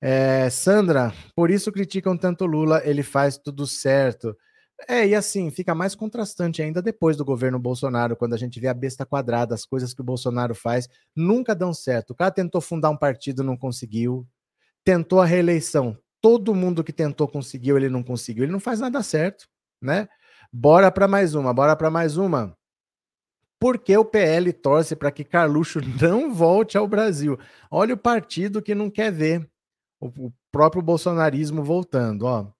[0.00, 4.34] É, Sandra, por isso criticam tanto Lula, ele faz tudo certo.
[4.88, 8.68] É, e assim, fica mais contrastante ainda depois do governo Bolsonaro, quando a gente vê
[8.68, 12.10] a besta quadrada, as coisas que o Bolsonaro faz, nunca dão certo.
[12.10, 14.26] O cara tentou fundar um partido, não conseguiu.
[14.84, 15.96] Tentou a reeleição.
[16.20, 18.44] Todo mundo que tentou conseguiu, ele não conseguiu.
[18.44, 19.46] Ele não faz nada certo,
[19.80, 20.08] né?
[20.52, 22.56] Bora para mais uma, bora para mais uma.
[23.58, 27.38] Por que o PL torce para que Carluxo não volte ao Brasil?
[27.70, 29.48] Olha o partido que não quer ver
[30.00, 32.50] o próprio bolsonarismo voltando, ó.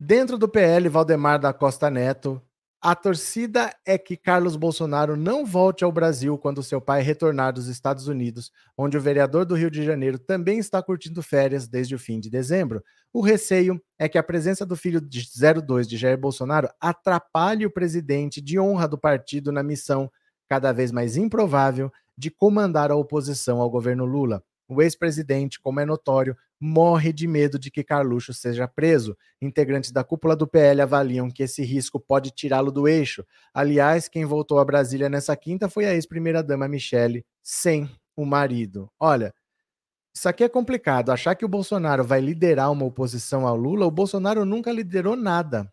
[0.00, 2.40] Dentro do PL, Valdemar da Costa Neto,
[2.80, 7.66] a torcida é que Carlos Bolsonaro não volte ao Brasil quando seu pai retornar dos
[7.66, 11.98] Estados Unidos, onde o vereador do Rio de Janeiro também está curtindo férias desde o
[11.98, 12.80] fim de dezembro.
[13.12, 15.26] O receio é que a presença do filho de
[15.60, 20.08] 02 de Jair Bolsonaro atrapalhe o presidente de honra do partido na missão,
[20.48, 24.44] cada vez mais improvável, de comandar a oposição ao governo Lula.
[24.68, 29.16] O ex-presidente, como é notório, morre de medo de que Carluxo seja preso.
[29.40, 33.24] Integrantes da cúpula do PL avaliam que esse risco pode tirá-lo do eixo.
[33.54, 38.90] Aliás, quem voltou a Brasília nessa quinta foi a ex-primeira-dama Michele, sem o marido.
[38.98, 39.32] Olha,
[40.14, 41.10] isso aqui é complicado.
[41.10, 45.72] Achar que o Bolsonaro vai liderar uma oposição ao Lula, o Bolsonaro nunca liderou nada.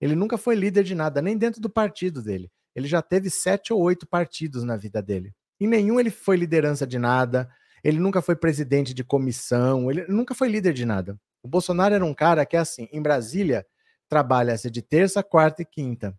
[0.00, 2.50] Ele nunca foi líder de nada, nem dentro do partido dele.
[2.74, 5.32] Ele já teve sete ou oito partidos na vida dele.
[5.60, 7.48] Em nenhum ele foi liderança de nada
[7.82, 11.18] ele nunca foi presidente de comissão, ele nunca foi líder de nada.
[11.42, 13.66] O Bolsonaro era um cara que, assim, em Brasília,
[14.08, 16.16] trabalha-se de terça, quarta e quinta.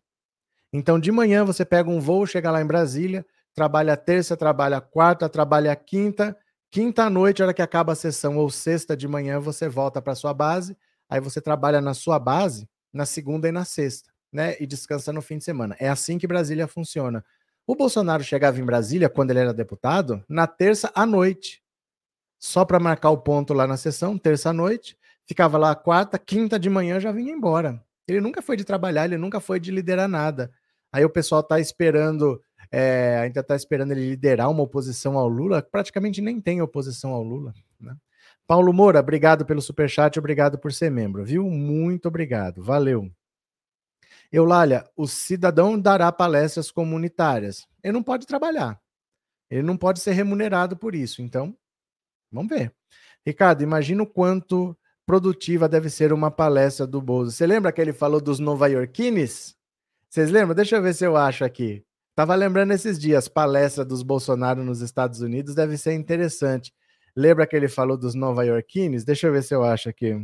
[0.72, 5.28] Então, de manhã, você pega um voo, chega lá em Brasília, trabalha terça, trabalha quarta,
[5.28, 6.38] trabalha quinta,
[6.72, 10.16] quinta à noite, hora que acaba a sessão, ou sexta de manhã, você volta para
[10.16, 10.78] sua base,
[11.10, 14.56] aí você trabalha na sua base na segunda e na sexta, né?
[14.60, 15.76] E descansa no fim de semana.
[15.80, 17.24] É assim que Brasília funciona.
[17.70, 21.62] O Bolsonaro chegava em Brasília, quando ele era deputado, na terça à noite,
[22.40, 26.58] só para marcar o ponto lá na sessão, terça à noite, ficava lá quarta, quinta
[26.58, 27.80] de manhã já vinha embora.
[28.08, 30.52] Ele nunca foi de trabalhar, ele nunca foi de liderar nada.
[30.92, 35.62] Aí o pessoal está esperando, é, ainda está esperando ele liderar uma oposição ao Lula,
[35.62, 37.54] praticamente nem tem oposição ao Lula.
[37.80, 37.96] Né?
[38.48, 41.44] Paulo Moura, obrigado pelo superchat, obrigado por ser membro, viu?
[41.48, 43.12] Muito obrigado, valeu.
[44.32, 47.68] Eulália, o cidadão dará palestras comunitárias.
[47.84, 48.80] Ele não pode trabalhar.
[49.50, 51.22] Ele não pode ser remunerado por isso.
[51.22, 51.56] Então,
[52.32, 52.74] vamos ver.
[53.26, 57.32] Ricardo, imagina o quanto produtiva deve ser uma palestra do Bozo.
[57.32, 59.56] Você lembra que ele falou dos nova-iorquines?
[60.08, 60.56] Vocês lembram?
[60.56, 61.84] Deixa eu ver se eu acho aqui.
[62.16, 66.74] Tava lembrando esses dias, palestra dos Bolsonaro nos Estados Unidos deve ser interessante.
[67.16, 69.04] Lembra que ele falou dos nova-iorquines?
[69.04, 70.16] Deixa eu ver se eu acho aqui.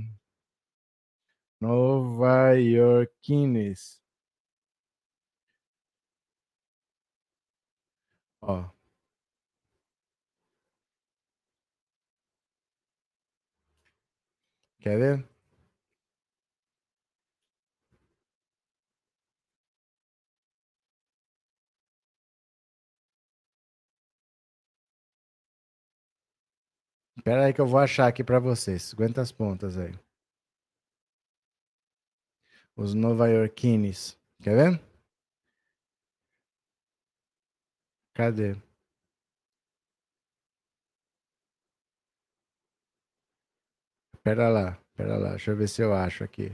[1.65, 3.99] Nova-iorquines.
[8.41, 8.71] Ó.
[14.79, 15.25] Quer ver?
[27.17, 28.93] Espera aí que eu vou achar aqui para vocês.
[28.93, 29.93] Aguenta as pontas aí.
[32.75, 34.17] Os nova-iorquines.
[34.41, 34.81] Quer ver?
[38.13, 38.55] Cadê?
[44.23, 46.51] Pera lá, pera lá, deixa eu ver se eu acho aqui.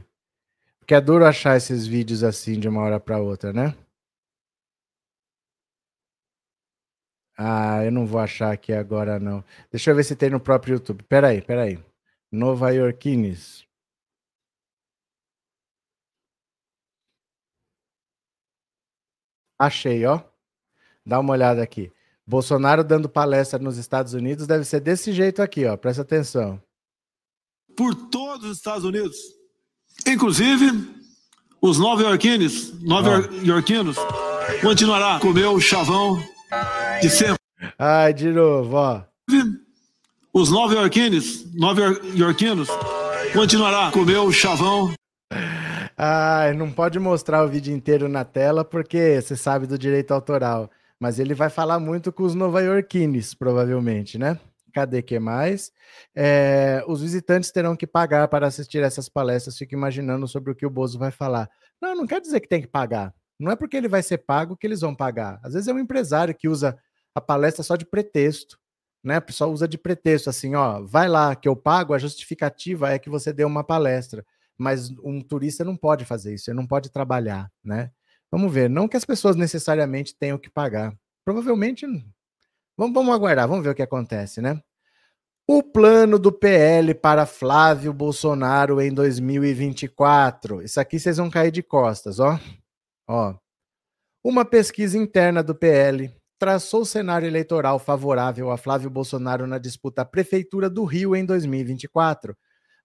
[0.80, 3.76] Porque é duro achar esses vídeos assim de uma hora para outra, né?
[7.38, 9.44] Ah, eu não vou achar aqui agora, não.
[9.72, 11.04] Deixa eu ver se tem no próprio YouTube.
[11.04, 11.80] Peraí, peraí.
[12.32, 13.66] Nova Yorkines.
[19.62, 20.20] Achei, ó.
[21.06, 21.92] Dá uma olhada aqui.
[22.26, 25.78] Bolsonaro dando palestra nos Estados Unidos deve ser desse jeito aqui, ó.
[25.78, 26.60] Presta atenção.
[27.78, 29.16] Por todos os Estados Unidos.
[30.08, 30.66] Inclusive,
[31.62, 33.98] os nova-iorquinos, nova-iorquinos,
[34.64, 36.20] continuará com o meu chavão
[37.00, 37.38] de sempre.
[37.78, 39.04] Ai, de novo, ó.
[40.34, 42.68] Os nova-iorquinos, nova-iorquinos,
[43.32, 44.92] continuará com o meu chavão.
[46.04, 50.68] Ai, não pode mostrar o vídeo inteiro na tela porque você sabe do direito autoral.
[51.00, 54.40] Mas ele vai falar muito com os nova-iorquines, provavelmente, né?
[54.74, 55.72] Cadê que mais?
[56.16, 59.56] É, os visitantes terão que pagar para assistir essas palestras.
[59.56, 61.48] Fico imaginando sobre o que o Bozo vai falar.
[61.80, 63.14] Não, não quer dizer que tem que pagar.
[63.40, 65.40] Não é porque ele vai ser pago que eles vão pagar.
[65.44, 66.76] Às vezes é um empresário que usa
[67.14, 68.58] a palestra só de pretexto,
[69.04, 69.20] né?
[69.20, 73.08] Pessoal usa de pretexto assim, ó, vai lá que eu pago, a justificativa é que
[73.08, 74.26] você deu uma palestra.
[74.62, 77.92] Mas um turista não pode fazer isso, ele não pode trabalhar, né?
[78.30, 78.70] Vamos ver.
[78.70, 80.96] Não que as pessoas necessariamente tenham que pagar.
[81.26, 81.86] Provavelmente
[82.78, 84.60] Vamos, vamos aguardar, vamos ver o que acontece, né?
[85.48, 90.62] O plano do PL para Flávio Bolsonaro em 2024.
[90.62, 92.40] Isso aqui vocês vão cair de costas, ó.
[93.08, 93.36] Ó.
[94.24, 100.02] Uma pesquisa interna do PL traçou o cenário eleitoral favorável a Flávio Bolsonaro na disputa
[100.02, 102.36] à Prefeitura do Rio em 2024.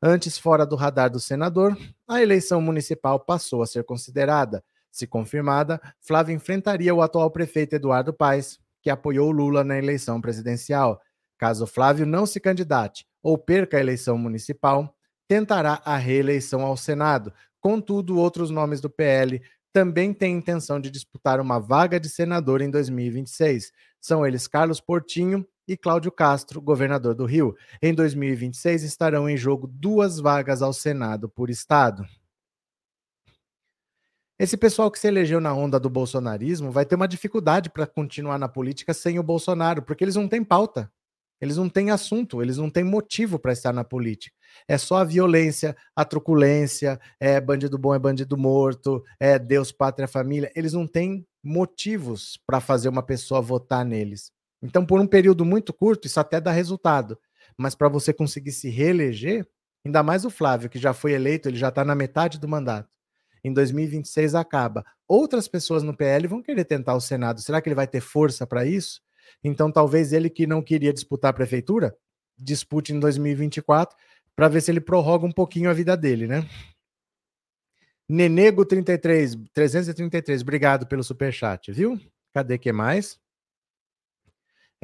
[0.09, 4.62] Antes fora do radar do senador, a eleição municipal passou a ser considerada.
[4.88, 11.01] Se confirmada, Flávio enfrentaria o atual prefeito Eduardo Paes, que apoiou Lula na eleição presidencial.
[11.37, 14.95] Caso Flávio não se candidate ou perca a eleição municipal,
[15.27, 17.33] tentará a reeleição ao Senado.
[17.59, 19.42] Contudo, outros nomes do PL
[19.73, 23.73] também têm intenção de disputar uma vaga de senador em 2026.
[24.01, 27.57] São eles Carlos Portinho e Cláudio Castro, governador do Rio.
[27.83, 32.07] Em 2026 estarão em jogo duas vagas ao Senado por estado.
[34.38, 38.38] Esse pessoal que se elegeu na onda do bolsonarismo vai ter uma dificuldade para continuar
[38.38, 40.92] na política sem o Bolsonaro, porque eles não têm pauta,
[41.40, 44.37] eles não têm assunto, eles não têm motivo para estar na política.
[44.68, 50.07] É só a violência, a truculência, é bandido bom é bandido morto, é Deus, pátria,
[50.07, 50.52] família.
[50.55, 54.36] Eles não têm motivos para fazer uma pessoa votar neles.
[54.62, 57.19] Então, por um período muito curto, isso até dá resultado.
[57.57, 59.47] Mas para você conseguir se reeleger,
[59.85, 62.97] ainda mais o Flávio, que já foi eleito, ele já está na metade do mandato
[63.47, 64.85] em 2026 acaba.
[65.07, 67.40] Outras pessoas no PL vão querer tentar o Senado.
[67.40, 69.01] Será que ele vai ter força para isso?
[69.42, 71.97] Então, talvez ele que não queria disputar a prefeitura,
[72.37, 73.97] dispute em 2024
[74.35, 76.47] para ver se ele prorroga um pouquinho a vida dele, né?
[78.09, 81.99] Nenego 33, 333, obrigado pelo super chat, viu?
[82.33, 83.19] Cadê que mais?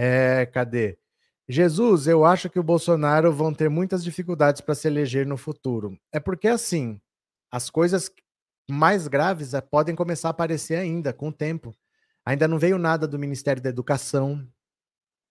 [0.04, 0.98] É, cadê?
[1.48, 5.96] Jesus, eu acho que o Bolsonaro vão ter muitas dificuldades para se eleger no futuro.
[6.10, 7.00] É porque assim,
[7.52, 8.10] as coisas
[8.68, 11.72] mais graves eh, podem começar a aparecer ainda com o tempo.
[12.26, 14.44] Ainda não veio nada do Ministério da Educação,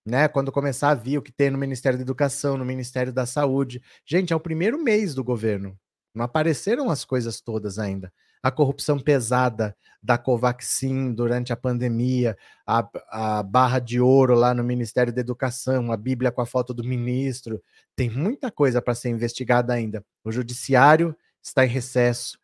[0.05, 0.29] né?
[0.29, 3.81] Quando começar a vir o que tem no Ministério da Educação, no Ministério da Saúde.
[4.05, 5.77] Gente, é o primeiro mês do governo.
[6.15, 8.09] Não apareceram as coisas todas ainda.
[8.41, 14.63] A corrupção pesada da Covaxin durante a pandemia, a, a barra de ouro lá no
[14.63, 17.61] Ministério da Educação, a Bíblia com a foto do ministro.
[17.95, 20.03] Tem muita coisa para ser investigada ainda.
[20.23, 22.41] O Judiciário está em recesso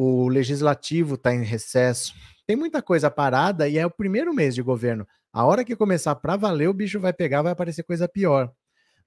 [0.00, 2.14] o legislativo está em recesso,
[2.46, 5.04] tem muita coisa parada e é o primeiro mês de governo.
[5.32, 8.48] A hora que começar para valer, o bicho vai pegar, vai aparecer coisa pior.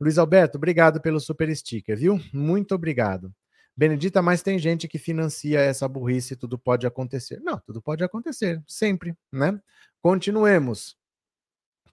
[0.02, 2.20] Luiz Alberto, obrigado pelo super sticker, viu?
[2.34, 3.34] Muito obrigado.
[3.82, 7.40] Benedita, mas tem gente que financia essa burrice, tudo pode acontecer.
[7.42, 9.60] Não, tudo pode acontecer, sempre, né?
[10.04, 10.96] Continuemos.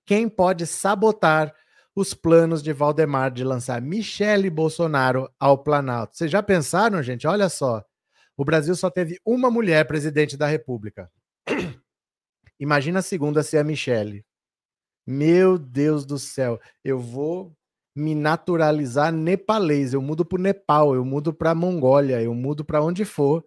[0.05, 1.51] Quem pode sabotar
[1.96, 6.14] os planos de Valdemar de lançar Michele Bolsonaro ao Planalto?
[6.14, 7.27] Vocês já pensaram, gente?
[7.27, 7.83] Olha só.
[8.37, 11.11] O Brasil só teve uma mulher presidente da República.
[12.61, 14.27] Imagina a segunda ser a Michelle.
[15.07, 17.57] Meu Deus do céu, eu vou
[17.98, 23.04] me naturalizar nepalês, eu mudo para Nepal, eu mudo para Mongólia, eu mudo para onde
[23.04, 23.44] for,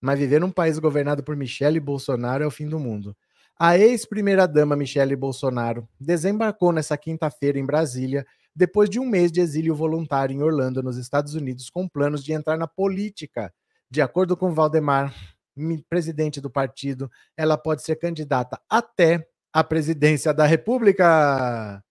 [0.00, 3.16] mas viver num país governado por Michele Bolsonaro é o fim do mundo.
[3.58, 9.74] A ex-primeira-dama Michele Bolsonaro desembarcou nessa quinta-feira em Brasília, depois de um mês de exílio
[9.74, 13.52] voluntário em Orlando, nos Estados Unidos, com planos de entrar na política
[13.90, 15.14] De acordo com Valdemar,
[15.88, 21.82] presidente do partido, ela pode ser candidata até a presidência da República.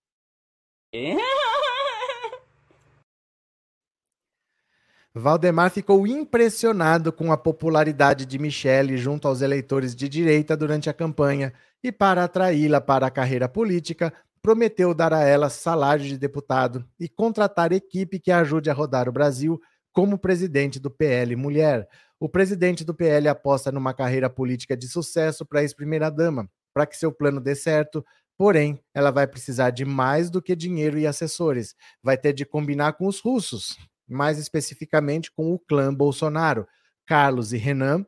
[5.16, 10.94] Valdemar ficou impressionado com a popularidade de Michele junto aos eleitores de direita durante a
[10.94, 16.84] campanha e, para atraí-la para a carreira política, prometeu dar a ela salário de deputado
[17.00, 21.88] e contratar equipe que ajude a rodar o Brasil como presidente do PL Mulher.
[22.20, 26.98] O presidente do PL aposta numa carreira política de sucesso para a ex-primeira-dama, para que
[26.98, 28.04] seu plano dê certo.
[28.36, 31.76] Porém, ela vai precisar de mais do que dinheiro e assessores.
[32.02, 33.78] Vai ter de combinar com os russos,
[34.14, 36.68] mais especificamente com o clã Bolsonaro.
[37.06, 38.06] Carlos e Renan,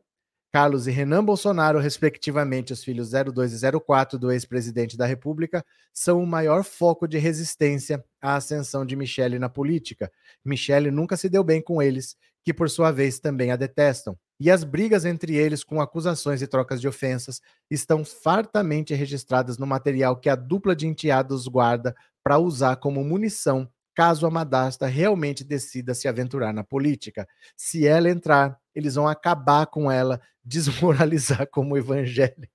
[0.55, 6.23] Carlos e Renan Bolsonaro, respectivamente, os filhos 02 e 04 do ex-presidente da República, são
[6.23, 10.09] o maior foco de resistência à ascensão de Michele na política.
[10.45, 14.17] Michele nunca se deu bem com eles, que por sua vez também a detestam.
[14.39, 19.67] E as brigas entre eles, com acusações e trocas de ofensas, estão fartamente registradas no
[19.67, 25.43] material que a dupla de enteados guarda para usar como munição caso a madrasta realmente
[25.43, 27.27] decida se aventurar na política.
[27.55, 32.53] Se ela entrar, eles vão acabar com ela, desmoralizar como evangélico.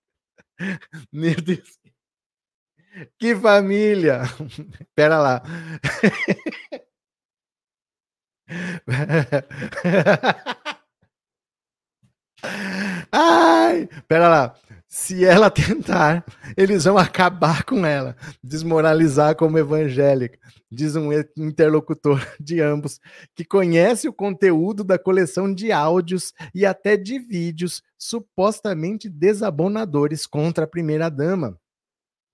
[1.12, 1.78] Meu Deus.
[3.18, 4.22] Que família!
[4.94, 5.42] Pera lá.
[13.12, 14.54] Ai, pera lá.
[14.88, 16.24] Se ela tentar,
[16.56, 20.38] eles vão acabar com ela, desmoralizar como evangélica,
[20.70, 23.00] diz um interlocutor de ambos,
[23.34, 30.64] que conhece o conteúdo da coleção de áudios e até de vídeos supostamente desabonadores contra
[30.64, 31.56] a primeira-dama.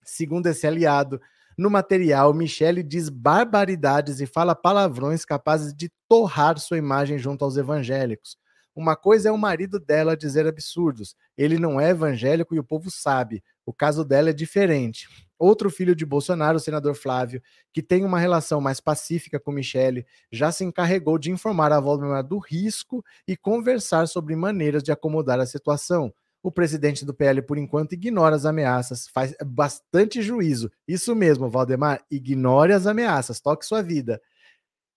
[0.03, 1.21] Segundo esse aliado,
[1.59, 7.57] no material, Michele diz barbaridades e fala palavrões capazes de torrar sua imagem junto aos
[7.57, 8.37] evangélicos.
[8.77, 11.17] Uma coisa é o marido dela dizer absurdos.
[11.35, 13.43] Ele não é evangélico e o povo sabe.
[13.65, 15.09] O caso dela é diferente.
[15.39, 20.05] Outro filho de Bolsonaro, o senador Flávio, que tem uma relação mais pacífica com Michele,
[20.31, 25.41] já se encarregou de informar a Valdemar do risco e conversar sobre maneiras de acomodar
[25.41, 26.13] a situação.
[26.43, 30.71] O presidente do PL, por enquanto, ignora as ameaças, faz bastante juízo.
[30.87, 34.21] Isso mesmo, Valdemar, ignore as ameaças, toque sua vida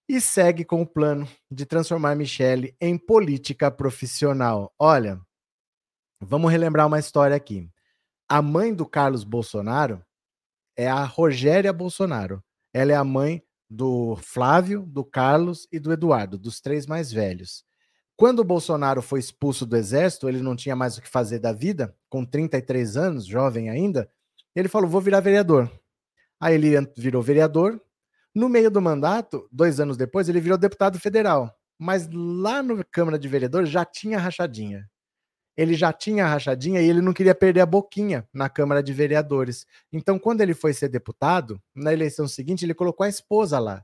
[0.10, 4.74] e segue com o plano de transformar Michele em política profissional.
[4.80, 5.22] Olha,
[6.20, 7.70] vamos relembrar uma história aqui.
[8.28, 10.04] A mãe do Carlos Bolsonaro
[10.76, 12.44] é a Rogéria Bolsonaro.
[12.74, 17.64] Ela é a mãe do Flávio, do Carlos e do Eduardo, dos três mais velhos.
[18.16, 21.54] Quando o Bolsonaro foi expulso do exército, ele não tinha mais o que fazer da
[21.54, 24.10] vida, com 33 anos, jovem ainda,
[24.56, 25.72] ele falou: vou virar vereador.
[26.40, 27.80] Aí ele virou vereador,
[28.36, 31.56] no meio do mandato, dois anos depois, ele virou deputado federal.
[31.80, 34.88] Mas lá no Câmara de Vereadores já tinha rachadinha.
[35.58, 39.66] Ele já tinha rachadinha e ele não queria perder a boquinha na Câmara de Vereadores.
[39.92, 43.84] Então, quando ele foi ser deputado, na eleição seguinte, ele colocou a esposa lá.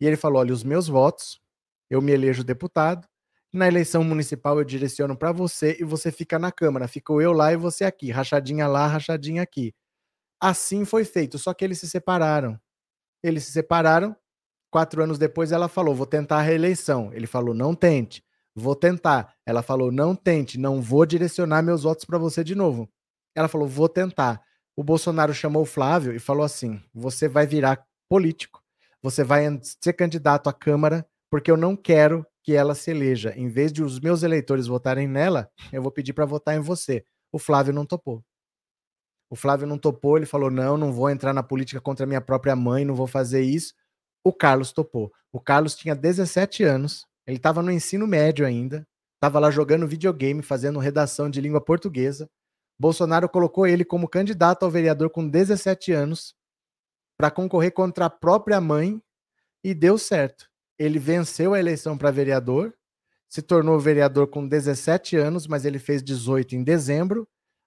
[0.00, 1.40] E ele falou: olha, os meus votos,
[1.90, 3.06] eu me elejo deputado.
[3.52, 6.88] Na eleição municipal eu direciono para você e você fica na Câmara.
[6.88, 8.10] Ficou eu lá e você aqui.
[8.10, 9.74] Rachadinha lá, rachadinha aqui.
[10.40, 12.60] Assim foi feito, só que eles se separaram.
[13.26, 14.14] Eles se separaram.
[14.70, 17.12] Quatro anos depois, ela falou: Vou tentar a reeleição.
[17.12, 18.22] Ele falou: Não tente.
[18.54, 19.34] Vou tentar.
[19.44, 20.58] Ela falou: Não tente.
[20.58, 22.88] Não vou direcionar meus votos para você de novo.
[23.34, 24.40] Ela falou: Vou tentar.
[24.76, 28.62] O Bolsonaro chamou o Flávio e falou assim: Você vai virar político.
[29.02, 33.32] Você vai ser candidato à Câmara, porque eu não quero que ela se eleja.
[33.36, 37.04] Em vez de os meus eleitores votarem nela, eu vou pedir para votar em você.
[37.32, 38.22] O Flávio não topou.
[39.28, 42.54] O Flávio não topou, ele falou: não, não vou entrar na política contra minha própria
[42.54, 43.74] mãe, não vou fazer isso.
[44.24, 45.12] O Carlos topou.
[45.32, 50.42] O Carlos tinha 17 anos, ele estava no ensino médio ainda, estava lá jogando videogame,
[50.42, 52.28] fazendo redação de língua portuguesa.
[52.78, 56.34] Bolsonaro colocou ele como candidato ao vereador com 17 anos
[57.16, 59.00] para concorrer contra a própria mãe
[59.64, 60.48] e deu certo.
[60.78, 62.74] Ele venceu a eleição para vereador,
[63.28, 67.26] se tornou vereador com 17 anos, mas ele fez 18 em dezembro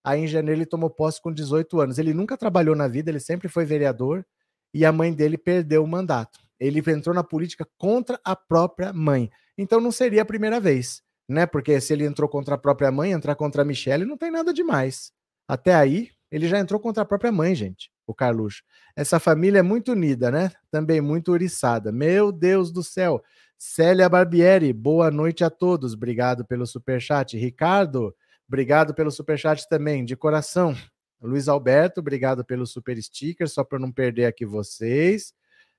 [0.09, 1.99] Aí em janeiro ele tomou posse com 18 anos.
[1.99, 4.25] Ele nunca trabalhou na vida, ele sempre foi vereador
[4.73, 6.39] e a mãe dele perdeu o mandato.
[6.59, 9.29] Ele entrou na política contra a própria mãe.
[9.55, 11.45] Então não seria a primeira vez, né?
[11.45, 14.51] Porque se ele entrou contra a própria mãe, entrar contra a Michelle não tem nada
[14.51, 15.11] demais.
[15.47, 18.63] Até aí, ele já entrou contra a própria mãe, gente, o Carluxo.
[18.95, 20.51] Essa família é muito unida, né?
[20.71, 21.91] Também muito uriçada.
[21.91, 23.21] Meu Deus do céu.
[23.59, 25.93] Célia Barbieri, boa noite a todos.
[25.93, 27.37] Obrigado pelo superchat.
[27.37, 28.11] Ricardo,
[28.49, 30.75] Obrigado pelo superchat também, de coração.
[31.21, 35.33] Luiz Alberto, obrigado pelo super sticker, só para não perder aqui vocês.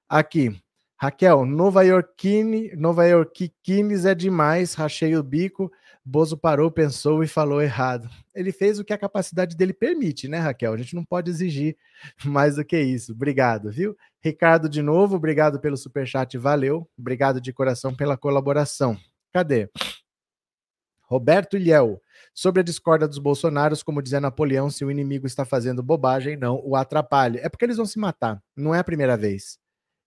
[0.09, 0.57] Aqui,
[0.97, 5.73] Raquel, Nova Yorkine, Nova Yorkines é demais, rachei o bico,
[6.05, 8.09] Bozo parou, pensou e falou errado.
[8.35, 10.73] Ele fez o que a capacidade dele permite, né, Raquel?
[10.73, 11.77] A gente não pode exigir
[12.25, 13.13] mais do que isso.
[13.13, 13.97] Obrigado, viu?
[14.23, 16.89] Ricardo, de novo, obrigado pelo superchat, valeu.
[16.97, 18.97] Obrigado de coração pela colaboração.
[19.33, 19.69] Cadê?
[21.03, 22.01] Roberto Ilhéu,
[22.35, 26.61] sobre a discórdia dos bolsonaros, como dizia Napoleão, se o inimigo está fazendo bobagem, não
[26.65, 27.39] o atrapalhe.
[27.39, 29.59] É porque eles vão se matar, não é a primeira vez.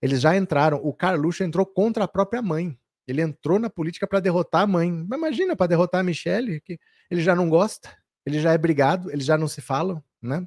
[0.01, 2.77] Eles já entraram, o Carluxo entrou contra a própria mãe.
[3.07, 4.91] Ele entrou na política para derrotar a mãe.
[5.07, 7.89] Mas imagina, para derrotar a Michelle, que ele já não gosta,
[8.25, 10.45] ele já é brigado, eles já não se falam, né?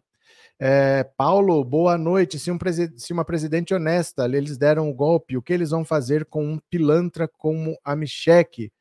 [0.59, 2.39] É, Paulo, boa noite.
[2.39, 2.59] Se, um
[2.97, 6.59] se, uma presidente honesta, eles deram o golpe, o que eles vão fazer com um
[6.71, 8.73] pilantra como a Michelle?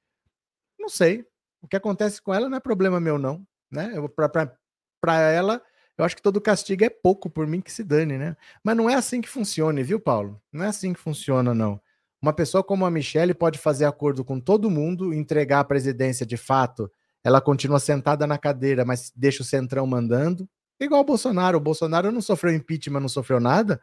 [0.80, 1.26] Não sei.
[1.66, 3.44] O que acontece com ela não é problema meu, não.
[3.72, 3.92] Né?
[5.02, 5.60] Para ela,
[5.98, 8.38] eu acho que todo castigo é pouco por mim que se dane, né?
[8.64, 10.40] Mas não é assim que funciona, viu, Paulo?
[10.54, 11.82] Não é assim que funciona, não.
[12.22, 16.38] Uma pessoa como a Michelle pode fazer acordo com todo mundo, entregar a presidência de
[16.38, 16.92] fato,
[17.24, 20.48] ela continua sentada na cadeira, mas deixa o Centrão mandando.
[20.80, 21.58] Igual o Bolsonaro.
[21.58, 23.82] O Bolsonaro não sofreu impeachment, não sofreu nada,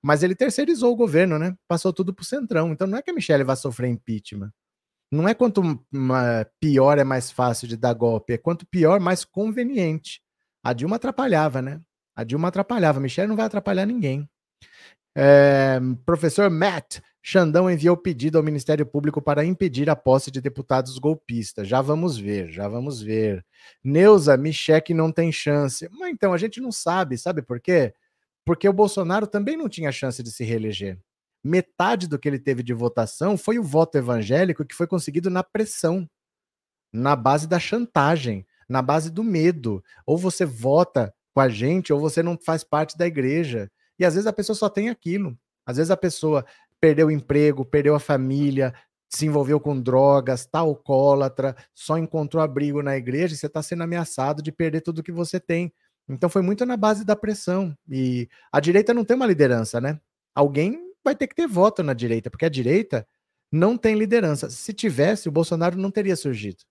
[0.00, 1.56] mas ele terceirizou o governo, né?
[1.66, 2.70] Passou tudo pro Centrão.
[2.70, 4.52] Então não é que a Michelle vai sofrer impeachment.
[5.14, 5.62] Não é quanto
[6.60, 10.20] pior é mais fácil de dar golpe, é quanto pior, mais conveniente.
[10.62, 11.80] A Dilma atrapalhava, né?
[12.16, 12.98] A Dilma atrapalhava.
[12.98, 14.28] A Michelle não vai atrapalhar ninguém.
[15.16, 20.98] É, professor Matt, Xandão enviou pedido ao Ministério Público para impedir a posse de deputados
[20.98, 21.68] golpistas.
[21.68, 23.44] Já vamos ver, já vamos ver.
[23.84, 25.88] Neuza, Micheque não tem chance.
[25.92, 27.94] Mas então, a gente não sabe, sabe por quê?
[28.44, 30.98] Porque o Bolsonaro também não tinha chance de se reeleger.
[31.44, 35.42] Metade do que ele teve de votação foi o voto evangélico que foi conseguido na
[35.42, 36.08] pressão,
[36.90, 39.84] na base da chantagem, na base do medo.
[40.06, 43.70] Ou você vota com a gente, ou você não faz parte da igreja.
[43.98, 45.36] E às vezes a pessoa só tem aquilo.
[45.66, 46.46] Às vezes a pessoa
[46.80, 48.72] perdeu o emprego, perdeu a família,
[49.08, 53.82] se envolveu com drogas, está alcoólatra, só encontrou abrigo na igreja e você está sendo
[53.82, 55.72] ameaçado de perder tudo que você tem.
[56.08, 57.76] Então foi muito na base da pressão.
[57.88, 60.00] E a direita não tem uma liderança, né?
[60.34, 63.06] Alguém vai ter que ter voto na direita, porque a direita
[63.52, 64.50] não tem liderança.
[64.50, 66.64] Se tivesse, o Bolsonaro não teria surgido.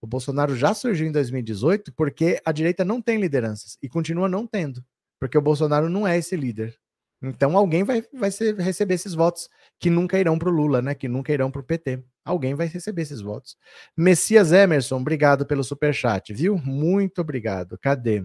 [0.00, 4.46] O Bolsonaro já surgiu em 2018 porque a direita não tem lideranças e continua não
[4.46, 4.84] tendo
[5.18, 6.76] porque o Bolsonaro não é esse líder.
[7.22, 9.48] Então alguém vai, vai ser, receber esses votos
[9.78, 10.94] que nunca irão para o Lula, né?
[10.94, 12.02] Que nunca irão para o PT.
[12.24, 13.56] Alguém vai receber esses votos.
[13.96, 16.58] Messias Emerson, obrigado pelo super chat, viu?
[16.58, 17.78] Muito obrigado.
[17.78, 18.24] Cadê?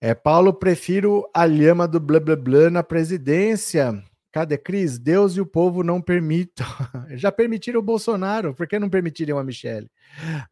[0.00, 4.00] É, Paulo, prefiro a lhama do blá blá blá na presidência.
[4.36, 4.98] Cadê Cris?
[4.98, 6.66] Deus e o povo não permitam.
[7.16, 9.90] Já permitiram o Bolsonaro, por que não permitiriam a Michelle?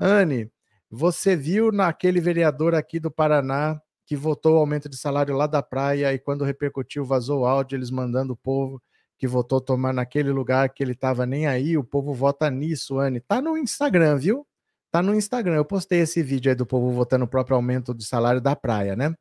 [0.00, 0.50] Anne,
[0.90, 5.62] você viu naquele vereador aqui do Paraná que votou o aumento de salário lá da
[5.62, 8.82] praia e quando repercutiu, vazou o áudio, eles mandando o povo
[9.18, 13.20] que votou tomar naquele lugar que ele estava nem aí, o povo vota nisso, Anne.
[13.20, 14.46] Tá no Instagram, viu?
[14.90, 15.56] Tá no Instagram.
[15.56, 18.96] Eu postei esse vídeo aí do povo votando o próprio aumento de salário da praia,
[18.96, 19.14] né?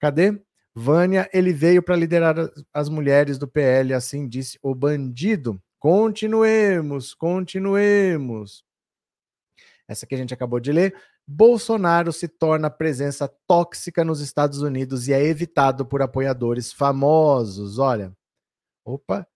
[0.00, 0.42] Cadê?
[0.74, 2.34] Vânia, ele veio para liderar
[2.72, 5.62] as mulheres do PL, assim disse o bandido.
[5.78, 8.64] Continuemos, continuemos.
[9.86, 10.94] Essa que a gente acabou de ler.
[11.26, 17.78] Bolsonaro se torna presença tóxica nos Estados Unidos e é evitado por apoiadores famosos.
[17.78, 18.12] Olha,
[18.84, 19.26] opa,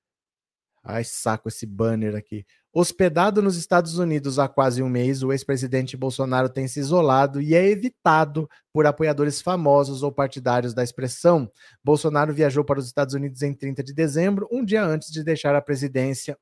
[0.82, 2.46] ai saco esse banner aqui.
[2.78, 7.54] Hospedado nos Estados Unidos há quase um mês, o ex-presidente Bolsonaro tem se isolado e
[7.54, 11.50] é evitado por apoiadores famosos ou partidários da expressão.
[11.82, 15.54] Bolsonaro viajou para os Estados Unidos em 30 de dezembro, um dia antes de deixar
[15.54, 16.36] a presidência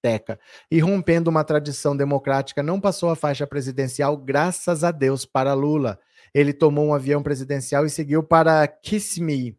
[0.00, 0.40] Teca.
[0.70, 5.98] E rompendo uma tradição democrática, não passou a faixa presidencial, graças a Deus, para Lula.
[6.32, 9.54] Ele tomou um avião presidencial e seguiu para Kissimmee,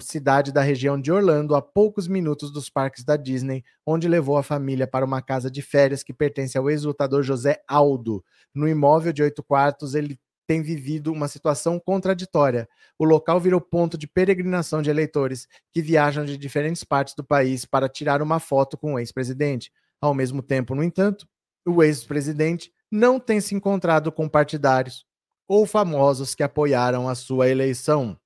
[0.00, 4.42] cidade da região de Orlando, a poucos minutos dos parques da Disney, onde levou a
[4.42, 8.24] família para uma casa de férias que pertence ao ex-lutador José Aldo.
[8.54, 12.68] No imóvel de oito quartos, ele tem vivido uma situação contraditória.
[12.98, 17.64] O local virou ponto de peregrinação de eleitores que viajam de diferentes partes do país
[17.64, 19.72] para tirar uma foto com o ex-presidente.
[20.00, 21.26] Ao mesmo tempo, no entanto,
[21.66, 25.04] o ex-presidente não tem se encontrado com partidários
[25.48, 28.16] ou famosos que apoiaram a sua eleição.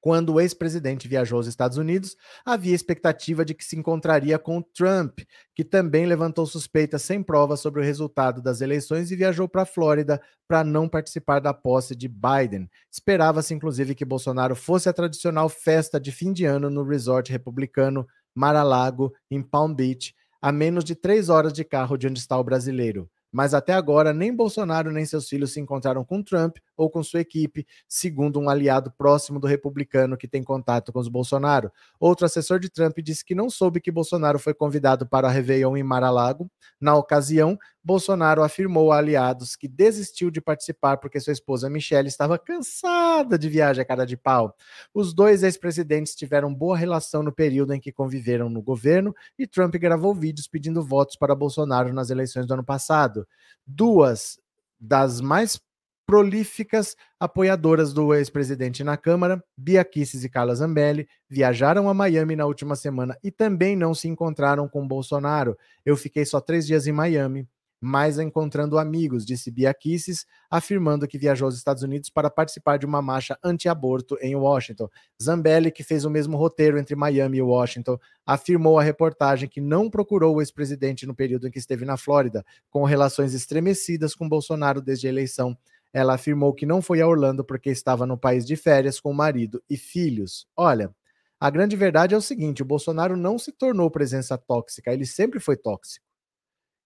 [0.00, 5.20] Quando o ex-presidente viajou aos Estados Unidos, havia expectativa de que se encontraria com Trump,
[5.54, 9.66] que também levantou suspeitas sem provas sobre o resultado das eleições e viajou para a
[9.66, 12.70] Flórida para não participar da posse de Biden.
[12.90, 18.06] Esperava-se, inclusive, que Bolsonaro fosse a tradicional festa de fim de ano no resort republicano
[18.34, 22.44] Mar-a-Lago, em Palm Beach, a menos de três horas de carro de onde está o
[22.44, 23.10] brasileiro.
[23.32, 27.20] Mas até agora, nem Bolsonaro nem seus filhos se encontraram com Trump ou com sua
[27.20, 31.70] equipe, segundo um aliado próximo do republicano que tem contato com os Bolsonaro.
[31.98, 35.76] Outro assessor de Trump disse que não soube que Bolsonaro foi convidado para a Réveillon
[35.76, 36.50] em Mar-a-Lago.
[36.80, 42.38] Na ocasião, Bolsonaro afirmou a aliados que desistiu de participar porque sua esposa Michelle estava
[42.38, 44.54] cansada de viagem a cara de pau.
[44.94, 49.74] Os dois ex-presidentes tiveram boa relação no período em que conviveram no governo e Trump
[49.76, 53.26] gravou vídeos pedindo votos para Bolsonaro nas eleições do ano passado.
[53.66, 54.38] Duas
[54.78, 55.60] das mais
[56.08, 62.46] prolíficas apoiadoras do ex-presidente na Câmara, Bia Kicis e Carla Zambelli, viajaram a Miami na
[62.46, 65.54] última semana e também não se encontraram com Bolsonaro.
[65.84, 67.46] Eu fiquei só três dias em Miami,
[67.78, 72.86] mas encontrando amigos, disse Bia Kicis, afirmando que viajou aos Estados Unidos para participar de
[72.86, 74.88] uma marcha anti-aborto em Washington.
[75.22, 79.90] Zambelli, que fez o mesmo roteiro entre Miami e Washington, afirmou à reportagem que não
[79.90, 84.80] procurou o ex-presidente no período em que esteve na Flórida, com relações estremecidas com Bolsonaro
[84.80, 85.54] desde a eleição
[85.92, 89.14] ela afirmou que não foi a Orlando porque estava no país de férias com o
[89.14, 90.46] marido e filhos.
[90.56, 90.94] Olha,
[91.40, 95.40] a grande verdade é o seguinte: o Bolsonaro não se tornou presença tóxica, ele sempre
[95.40, 96.04] foi tóxico.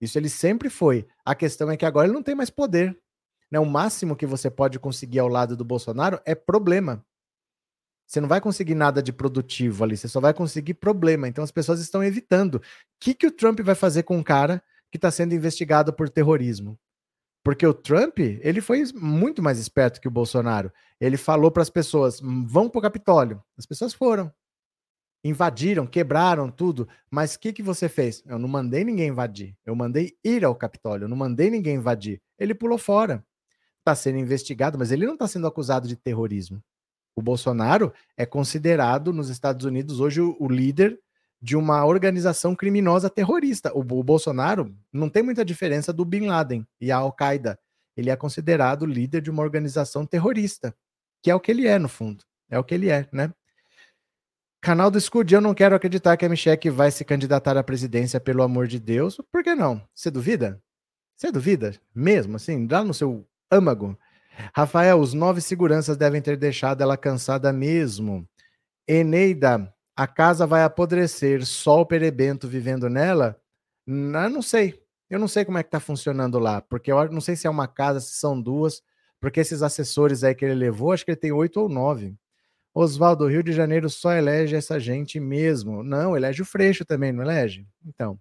[0.00, 1.06] Isso ele sempre foi.
[1.24, 2.98] A questão é que agora ele não tem mais poder.
[3.50, 3.60] Né?
[3.60, 7.04] O máximo que você pode conseguir ao lado do Bolsonaro é problema.
[8.04, 11.28] Você não vai conseguir nada de produtivo ali, você só vai conseguir problema.
[11.28, 12.56] Então as pessoas estão evitando.
[12.56, 12.60] O
[13.00, 16.78] que, que o Trump vai fazer com um cara que está sendo investigado por terrorismo?
[17.44, 20.72] Porque o Trump, ele foi muito mais esperto que o Bolsonaro.
[21.00, 23.42] Ele falou para as pessoas: vão para o Capitólio.
[23.58, 24.32] As pessoas foram.
[25.24, 26.88] Invadiram, quebraram tudo.
[27.10, 28.22] Mas o que, que você fez?
[28.26, 29.56] Eu não mandei ninguém invadir.
[29.64, 31.04] Eu mandei ir ao Capitólio.
[31.04, 32.20] Eu não mandei ninguém invadir.
[32.38, 33.24] Ele pulou fora.
[33.78, 36.62] Está sendo investigado, mas ele não está sendo acusado de terrorismo.
[37.16, 40.98] O Bolsonaro é considerado nos Estados Unidos hoje o, o líder
[41.42, 43.72] de uma organização criminosa terrorista.
[43.74, 47.58] O, o, Bolsonaro não tem muita diferença do Bin Laden e a Al-Qaeda.
[47.96, 50.74] Ele é considerado líder de uma organização terrorista,
[51.20, 52.24] que é o que ele é, no fundo.
[52.48, 53.32] É o que ele é, né?
[54.60, 58.20] Canal do Scud, eu não quero acreditar que a Michelle vai se candidatar à presidência,
[58.20, 59.20] pelo amor de Deus.
[59.32, 59.82] Por que não?
[59.92, 60.62] Você duvida?
[61.16, 61.74] Você duvida?
[61.92, 63.98] Mesmo assim, lá no seu âmago.
[64.54, 68.24] Rafael, os nove seguranças devem ter deixado ela cansada mesmo.
[68.86, 69.72] Eneida,
[70.02, 73.40] a casa vai apodrecer, só o perebento vivendo nela?
[73.86, 73.94] Eu
[74.30, 74.82] não sei.
[75.08, 77.50] Eu não sei como é que tá funcionando lá, porque eu não sei se é
[77.50, 78.82] uma casa, se são duas,
[79.20, 82.16] porque esses assessores aí que ele levou, acho que ele tem oito ou nove.
[82.74, 85.82] Oswaldo, Rio de Janeiro só elege essa gente mesmo.
[85.84, 87.66] Não, elege o Freixo também, não elege?
[87.84, 88.18] Então,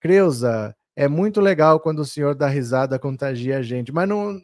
[0.00, 4.40] Creuza, é muito legal quando o senhor dá risada, contagia a gente, mas não,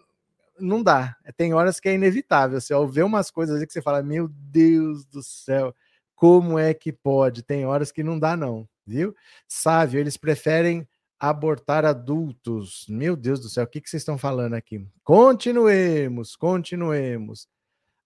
[0.61, 1.17] não dá.
[1.37, 2.61] Tem horas que é inevitável.
[2.61, 5.75] Você ver umas coisas aí que você fala, meu Deus do céu,
[6.17, 7.43] como é que pode?
[7.43, 9.15] Tem horas que não dá, não, viu?
[9.47, 10.89] Sávio, eles preferem
[11.21, 12.87] abortar adultos.
[12.89, 14.85] Meu Deus do céu, o que, que vocês estão falando aqui?
[15.05, 17.47] Continuemos, continuemos.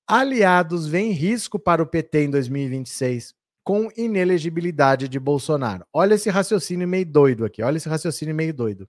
[0.07, 3.33] Aliados veem risco para o PT em 2026
[3.63, 5.87] com inelegibilidade de Bolsonaro.
[5.93, 8.89] Olha esse raciocínio meio doido aqui, olha esse raciocínio meio doido.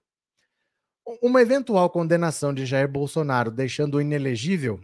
[1.22, 4.80] Uma eventual condenação de Jair Bolsonaro deixando-o inelegível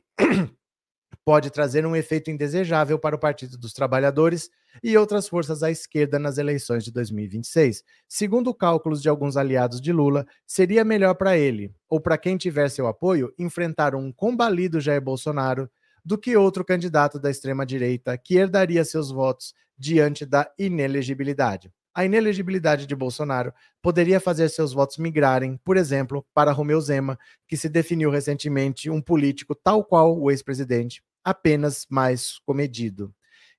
[1.24, 4.50] pode trazer um efeito indesejável para o Partido dos Trabalhadores
[4.82, 7.82] e outras forças à esquerda nas eleições de 2026.
[8.08, 12.68] Segundo cálculos de alguns aliados de Lula, seria melhor para ele, ou para quem tiver
[12.70, 15.70] seu apoio, enfrentar um combalido Jair Bolsonaro
[16.04, 21.70] do que outro candidato da extrema-direita que herdaria seus votos diante da inelegibilidade.
[21.94, 27.56] A inelegibilidade de Bolsonaro poderia fazer seus votos migrarem, por exemplo, para Romeu Zema, que
[27.56, 33.12] se definiu recentemente um político tal qual o ex-presidente, apenas mais comedido.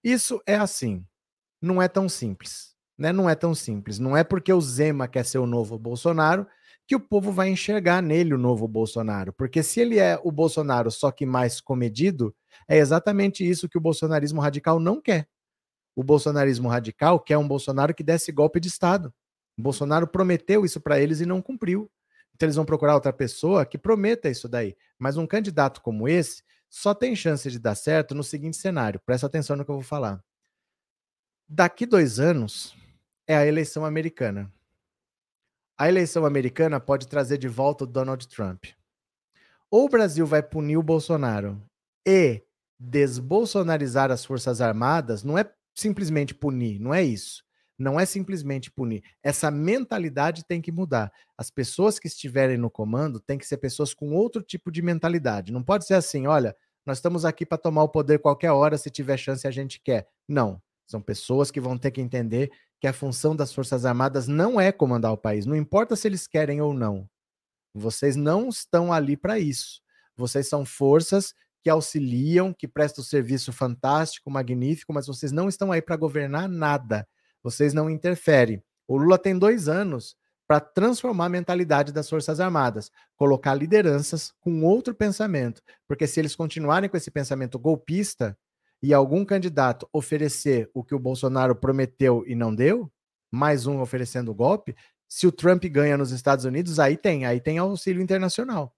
[0.03, 1.05] Isso é assim,
[1.61, 2.73] não é tão simples.
[2.97, 3.13] Né?
[3.13, 3.97] Não é tão simples.
[3.97, 6.45] Não é porque o Zema quer ser o novo Bolsonaro
[6.85, 9.31] que o povo vai enxergar nele o novo Bolsonaro.
[9.31, 12.35] Porque se ele é o Bolsonaro só que mais comedido,
[12.67, 15.27] é exatamente isso que o bolsonarismo radical não quer.
[15.99, 19.13] O bolsonarismo radical quer um Bolsonaro que desse golpe de Estado.
[19.57, 21.91] O Bolsonaro prometeu isso para eles e não cumpriu.
[22.33, 24.77] Então eles vão procurar outra pessoa que prometa isso daí.
[24.97, 29.01] Mas um candidato como esse só tem chance de dar certo no seguinte cenário.
[29.05, 30.23] Presta atenção no que eu vou falar.
[31.45, 32.73] Daqui dois anos
[33.27, 34.49] é a eleição americana.
[35.77, 38.67] A eleição americana pode trazer de volta o Donald Trump.
[39.69, 41.61] Ou o Brasil vai punir o Bolsonaro
[42.07, 42.41] e
[42.79, 45.43] desbolsonarizar as Forças Armadas, não é
[45.79, 47.43] simplesmente punir, não é isso.
[47.77, 49.01] Não é simplesmente punir.
[49.23, 51.13] Essa mentalidade tem que mudar.
[51.37, 55.53] As pessoas que estiverem no comando têm que ser pessoas com outro tipo de mentalidade.
[55.53, 56.53] Não pode ser assim, olha,
[56.85, 60.09] nós estamos aqui para tomar o poder qualquer hora, se tiver chance a gente quer.
[60.27, 60.61] Não.
[60.85, 62.51] São pessoas que vão ter que entender
[62.81, 66.27] que a função das Forças Armadas não é comandar o país, não importa se eles
[66.27, 67.07] querem ou não.
[67.73, 69.81] Vocês não estão ali para isso.
[70.17, 75.81] Vocês são forças que auxiliam, que prestam serviço fantástico, magnífico, mas vocês não estão aí
[75.81, 77.07] para governar nada.
[77.43, 78.63] Vocês não interferem.
[78.87, 80.15] O Lula tem dois anos
[80.47, 85.61] para transformar a mentalidade das Forças Armadas, colocar lideranças com outro pensamento.
[85.87, 88.35] Porque se eles continuarem com esse pensamento golpista
[88.81, 92.91] e algum candidato oferecer o que o Bolsonaro prometeu e não deu,
[93.29, 94.75] mais um oferecendo golpe,
[95.07, 98.73] se o Trump ganha nos Estados Unidos, aí tem, aí tem auxílio internacional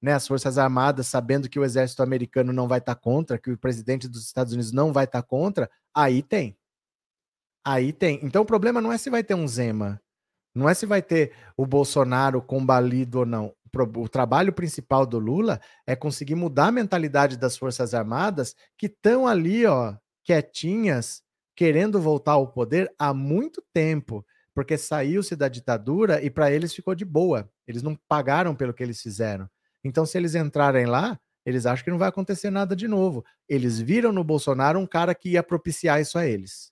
[0.00, 3.50] né, as Forças Armadas, sabendo que o exército americano não vai estar tá contra, que
[3.50, 6.56] o presidente dos Estados Unidos não vai estar tá contra, aí tem.
[7.64, 8.20] Aí tem.
[8.22, 10.00] Então o problema não é se vai ter um Zema,
[10.54, 13.54] não é se vai ter o Bolsonaro combalido ou não.
[13.96, 19.26] O trabalho principal do Lula é conseguir mudar a mentalidade das Forças Armadas que estão
[19.26, 19.94] ali, ó,
[20.24, 21.22] quietinhas,
[21.54, 24.24] querendo voltar ao poder há muito tempo,
[24.54, 27.50] porque saiu-se da ditadura e para eles ficou de boa.
[27.66, 29.48] Eles não pagaram pelo que eles fizeram.
[29.84, 33.24] Então, se eles entrarem lá, eles acham que não vai acontecer nada de novo.
[33.48, 36.70] Eles viram no Bolsonaro um cara que ia propiciar isso a eles.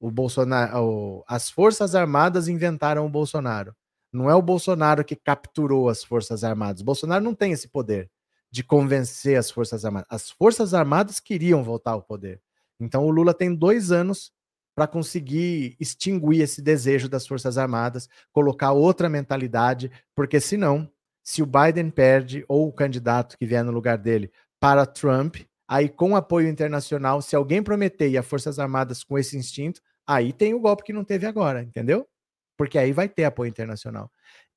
[0.00, 3.74] O Bolsonaro, as Forças Armadas inventaram o Bolsonaro.
[4.12, 6.80] Não é o Bolsonaro que capturou as Forças Armadas.
[6.80, 8.10] O Bolsonaro não tem esse poder
[8.50, 10.08] de convencer as Forças Armadas.
[10.10, 12.40] As Forças Armadas queriam voltar ao poder.
[12.80, 14.32] Então o Lula tem dois anos
[14.74, 20.90] para conseguir extinguir esse desejo das Forças Armadas, colocar outra mentalidade, porque senão
[21.26, 25.88] se o Biden perde ou o candidato que vier no lugar dele para Trump, aí
[25.88, 30.54] com apoio internacional, se alguém prometer e as Forças Armadas com esse instinto, aí tem
[30.54, 32.08] o golpe que não teve agora, entendeu?
[32.56, 34.08] Porque aí vai ter apoio internacional.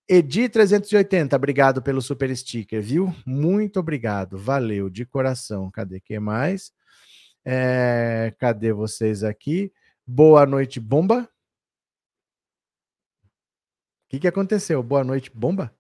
[0.08, 3.16] Edi 380, obrigado pelo super sticker, viu?
[3.26, 5.72] Muito obrigado, valeu de coração.
[5.72, 6.72] Cadê que mais?
[7.44, 9.74] É, cadê vocês aqui?
[10.06, 11.28] Boa noite, bomba.
[13.24, 14.84] O que, que aconteceu?
[14.84, 15.74] Boa noite, bomba?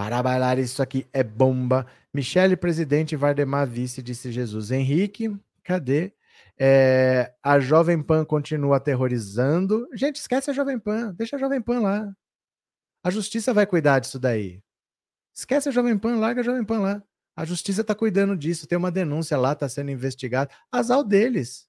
[0.00, 1.86] Para bailar isso aqui é bomba.
[2.10, 4.70] Michele, presidente, Vardemar, vice, disse Jesus.
[4.70, 5.30] Henrique,
[5.62, 6.14] cadê?
[6.58, 9.86] É, a Jovem Pan continua aterrorizando.
[9.92, 12.16] Gente, esquece a Jovem Pan, deixa a Jovem Pan lá.
[13.04, 14.62] A justiça vai cuidar disso daí.
[15.34, 17.02] Esquece a Jovem Pan, larga a Jovem Pan lá.
[17.36, 20.50] A justiça está cuidando disso, tem uma denúncia lá, está sendo investigado.
[20.72, 21.68] Azar deles.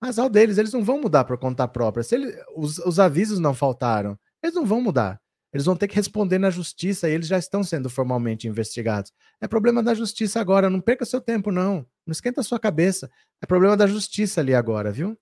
[0.00, 2.04] Azar deles, eles não vão mudar por conta própria.
[2.04, 5.20] Se ele, os, os avisos não faltaram, eles não vão mudar.
[5.56, 9.10] Eles vão ter que responder na justiça e eles já estão sendo formalmente investigados.
[9.40, 11.86] É problema da justiça agora, não perca seu tempo, não.
[12.06, 13.10] Não esquenta sua cabeça.
[13.40, 15.16] É problema da justiça ali agora, viu?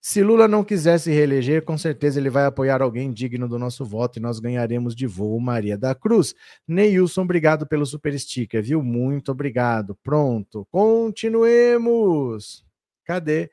[0.00, 3.84] Se Lula não quiser se reeleger, com certeza ele vai apoiar alguém digno do nosso
[3.84, 6.36] voto e nós ganharemos de voo Maria da Cruz.
[6.68, 8.84] Neilson, obrigado pelo super sticker, viu?
[8.84, 9.98] Muito obrigado.
[10.04, 12.64] Pronto, continuemos.
[13.04, 13.50] Cadê?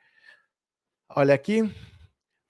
[1.10, 1.68] Olha aqui.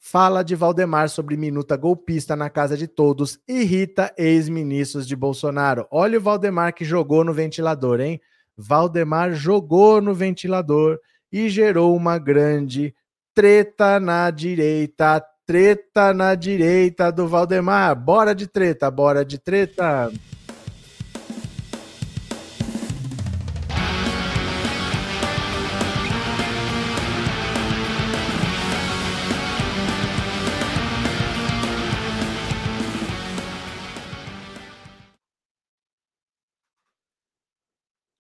[0.10, 5.86] Fala de Valdemar sobre minuta golpista na casa de todos, irrita ex-ministros de Bolsonaro.
[5.92, 8.22] Olha o Valdemar que jogou no ventilador, hein?
[8.58, 10.98] Valdemar jogou no ventilador
[11.30, 12.96] e gerou uma grande
[13.36, 15.22] treta na direita.
[15.46, 17.94] Treta na direita do Valdemar.
[17.94, 20.10] Bora de treta, bora de treta.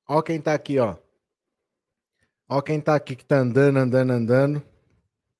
[0.07, 0.95] Ó quem tá aqui, ó.
[2.49, 4.63] Ó quem tá aqui que tá andando, andando, andando.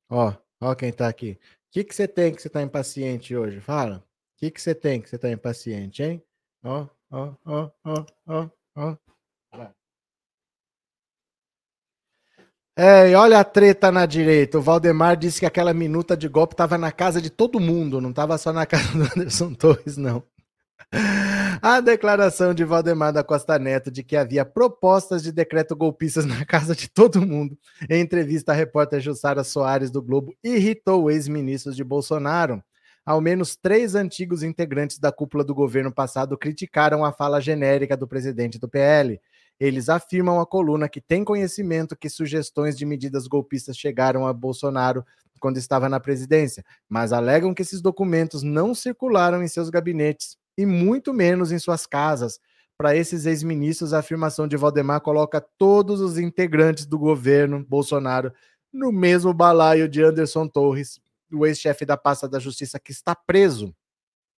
[0.09, 1.31] Ó, ó quem tá aqui.
[1.33, 3.61] O que que você tem que você tá impaciente hoje?
[3.61, 3.97] Fala.
[3.97, 4.03] O
[4.37, 6.23] que que você tem que você tá impaciente, hein?
[6.63, 8.97] Ó, ó, ó, ó, ó, ó.
[12.79, 14.59] É, e olha a treta na direita.
[14.59, 18.11] O Valdemar disse que aquela minuta de golpe estava na casa de todo mundo, não
[18.11, 20.23] estava só na casa do Anderson Torres, não.
[21.61, 26.45] A declaração de Valdemar da Costa Neto de que havia propostas de decreto golpistas na
[26.45, 27.57] casa de todo mundo,
[27.89, 32.63] em entrevista à repórter Jussara Soares do Globo, irritou ex-ministros de Bolsonaro.
[33.05, 38.07] Ao menos três antigos integrantes da cúpula do governo passado criticaram a fala genérica do
[38.07, 39.19] presidente do PL.
[39.59, 45.05] Eles afirmam à coluna que tem conhecimento que sugestões de medidas golpistas chegaram a Bolsonaro
[45.39, 50.65] quando estava na presidência, mas alegam que esses documentos não circularam em seus gabinetes e
[50.65, 52.39] muito menos em suas casas.
[52.77, 58.31] Para esses ex-ministros, a afirmação de Valdemar coloca todos os integrantes do governo Bolsonaro
[58.71, 60.99] no mesmo balaio de Anderson Torres,
[61.31, 63.73] o ex-chefe da pasta da Justiça que está preso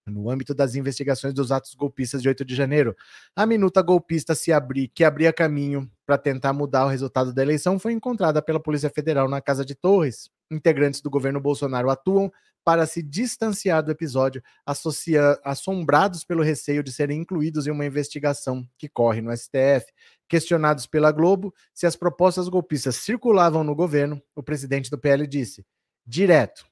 [0.10, 2.96] no âmbito das investigações dos atos golpistas de 8 de janeiro.
[3.36, 7.78] A minuta golpista se abrir, que abria caminho para tentar mudar o resultado da eleição
[7.78, 10.30] foi encontrada pela Polícia Federal na casa de Torres.
[10.52, 12.32] Integrantes do governo Bolsonaro atuam
[12.70, 18.64] para se distanciar do episódio, associa, assombrados pelo receio de serem incluídos em uma investigação
[18.78, 19.92] que corre no STF.
[20.28, 25.66] Questionados pela Globo se as propostas golpistas circulavam no governo, o presidente do PL disse:
[26.06, 26.64] direto.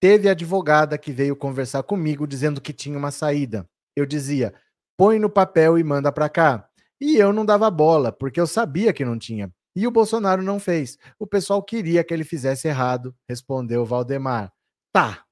[0.00, 3.64] Teve advogada que veio conversar comigo dizendo que tinha uma saída.
[3.94, 4.52] Eu dizia:
[4.96, 6.68] põe no papel e manda para cá.
[7.00, 9.52] E eu não dava bola, porque eu sabia que não tinha.
[9.76, 10.98] E o Bolsonaro não fez.
[11.16, 14.52] O pessoal queria que ele fizesse errado, respondeu Valdemar.
[14.92, 15.27] Tá,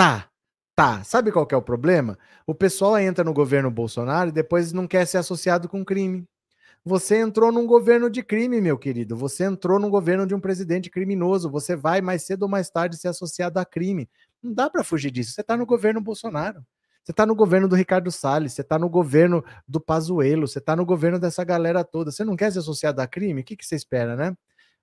[0.00, 0.30] tá,
[0.74, 1.04] tá.
[1.04, 2.18] Sabe qual é o problema?
[2.46, 6.24] O pessoal entra no governo Bolsonaro e depois não quer ser associado com crime.
[6.82, 9.14] Você entrou num governo de crime, meu querido.
[9.14, 11.50] Você entrou num governo de um presidente criminoso.
[11.50, 14.08] Você vai mais cedo ou mais tarde ser associado a crime.
[14.42, 15.32] Não dá para fugir disso.
[15.32, 16.64] Você está no governo Bolsonaro.
[17.04, 20.76] Você está no governo do Ricardo Salles, você está no governo do Pazuello, você está
[20.76, 22.10] no governo dessa galera toda.
[22.10, 23.42] Você não quer ser associado a crime?
[23.42, 24.34] O que, que você espera, né?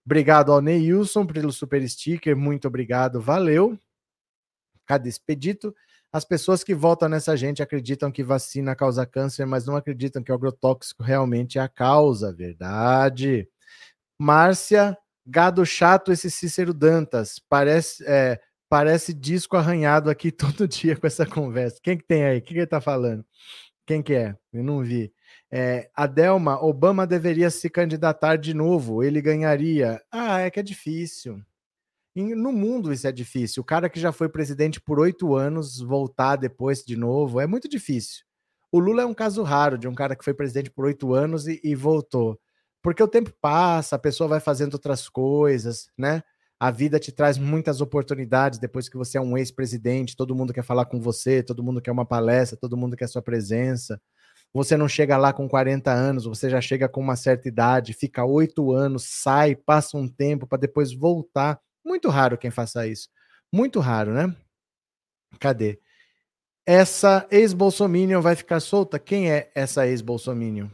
[0.05, 3.78] Obrigado ao Neilson pelo super sticker, muito obrigado, valeu.
[4.88, 5.75] Cadê expedito?
[6.11, 10.31] As pessoas que votam nessa gente acreditam que vacina causa câncer, mas não acreditam que
[10.31, 13.47] o agrotóxico realmente é a causa, verdade.
[14.17, 21.07] Márcia, gado chato esse Cícero Dantas, parece, é, Parece disco arranhado aqui todo dia com
[21.07, 21.79] essa conversa.
[21.81, 22.39] Quem que tem aí?
[22.39, 23.25] O que, ele tá falando?
[23.85, 24.35] Quem que é?
[24.51, 25.13] Eu não vi.
[25.49, 30.01] É, Adelma, Obama deveria se candidatar de novo, ele ganharia.
[30.11, 31.41] Ah, é que é difícil.
[32.26, 33.61] No mundo isso é difícil.
[33.61, 37.70] O cara que já foi presidente por oito anos voltar depois de novo é muito
[37.70, 38.26] difícil.
[38.72, 41.47] O Lula é um caso raro de um cara que foi presidente por oito anos
[41.47, 42.39] e, e voltou.
[42.82, 46.24] Porque o tempo passa, a pessoa vai fazendo outras coisas, né?
[46.59, 50.63] A vida te traz muitas oportunidades depois que você é um ex-presidente, todo mundo quer
[50.63, 54.01] falar com você, todo mundo quer uma palestra, todo mundo quer sua presença.
[54.53, 58.26] Você não chega lá com 40 anos, você já chega com uma certa idade, fica
[58.26, 61.59] oito anos, sai, passa um tempo para depois voltar.
[61.88, 63.07] Muito raro quem faça isso.
[63.49, 64.35] Muito raro, né?
[65.39, 65.79] Cadê?
[66.65, 68.99] Essa ex-Bolsominion vai ficar solta?
[68.99, 70.67] Quem é essa ex-Bolsominion?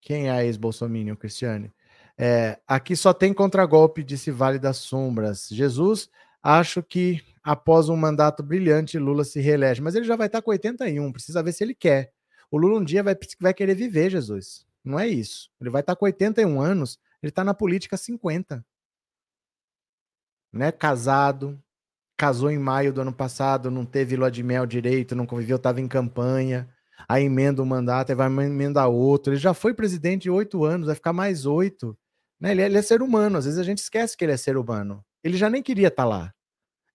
[0.00, 1.72] Quem é a ex-Bolsominion, Cristiane?
[2.18, 5.48] É, aqui só tem contragolpe, disse Vale das Sombras.
[5.52, 6.10] Jesus,
[6.42, 9.80] acho que após um mandato brilhante, Lula se reelege.
[9.80, 12.12] Mas ele já vai estar com 81, precisa ver se ele quer.
[12.50, 14.66] O Lula um dia vai, vai querer viver, Jesus.
[14.84, 15.48] Não é isso.
[15.60, 18.64] Ele vai estar com 81 anos, ele está na política 50.
[20.54, 20.70] Né?
[20.70, 21.60] Casado,
[22.16, 25.80] casou em maio do ano passado, não teve lua de mel direito, não conviveu, estava
[25.80, 26.68] em campanha.
[27.08, 29.32] Aí emenda um mandato, aí vai emendar outro.
[29.32, 31.96] Ele já foi presidente oito anos, vai ficar mais oito.
[32.40, 32.52] Né?
[32.52, 34.56] Ele, é, ele, é, ser humano, às vezes a gente esquece que ele é ser
[34.56, 35.04] humano.
[35.22, 36.34] Ele já nem queria estar tá lá.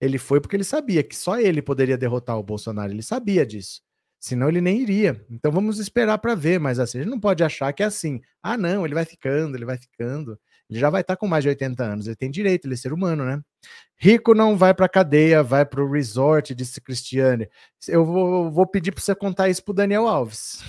[0.00, 2.90] Ele foi porque ele sabia que só ele poderia derrotar o Bolsonaro.
[2.90, 3.82] Ele sabia disso.
[4.18, 5.24] Senão ele nem iria.
[5.30, 8.20] Então vamos esperar para ver, mas assim, a gente não pode achar que é assim.
[8.42, 10.38] Ah, não, ele vai ficando, ele vai ficando.
[10.70, 12.76] Ele já vai estar tá com mais de 80 anos, ele tem direito, ele é
[12.76, 13.42] ser humano, né?
[13.98, 17.48] Rico não vai para cadeia, vai para o resort, disse Cristiane.
[17.88, 20.62] Eu vou, vou pedir para você contar isso para Daniel Alves.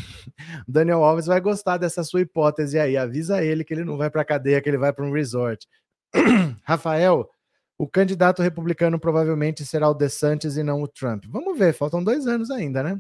[0.68, 2.98] O Daniel Alves vai gostar dessa sua hipótese aí.
[2.98, 5.68] Avisa ele que ele não vai para cadeia, que ele vai para um resort.
[6.66, 7.30] Rafael,
[7.78, 11.24] o candidato republicano provavelmente será o DeSantis e não o Trump.
[11.30, 13.00] Vamos ver, faltam dois anos ainda, né?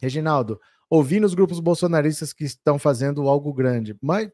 [0.00, 0.60] Reginaldo,
[0.90, 4.30] ouvi nos grupos bolsonaristas que estão fazendo algo grande, mas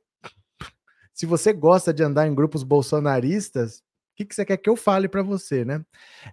[1.15, 4.77] se você gosta de andar em grupos bolsonaristas, o que, que você quer que eu
[4.77, 5.85] fale para você, né?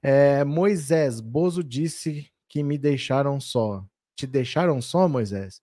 [0.01, 3.85] É, Moisés, Bozo disse que me deixaram só.
[4.15, 5.61] Te deixaram só, Moisés?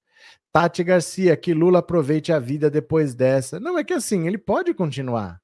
[0.52, 3.60] Tati Garcia, que Lula aproveite a vida depois dessa.
[3.60, 5.40] Não, é que assim, ele pode continuar.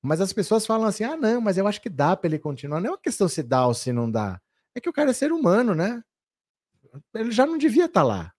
[0.00, 2.80] Mas as pessoas falam assim: ah, não, mas eu acho que dá para ele continuar.
[2.80, 4.40] Não é uma questão se dá ou se não dá.
[4.74, 6.02] É que o cara é ser humano, né?
[7.14, 8.32] Ele já não devia estar tá lá.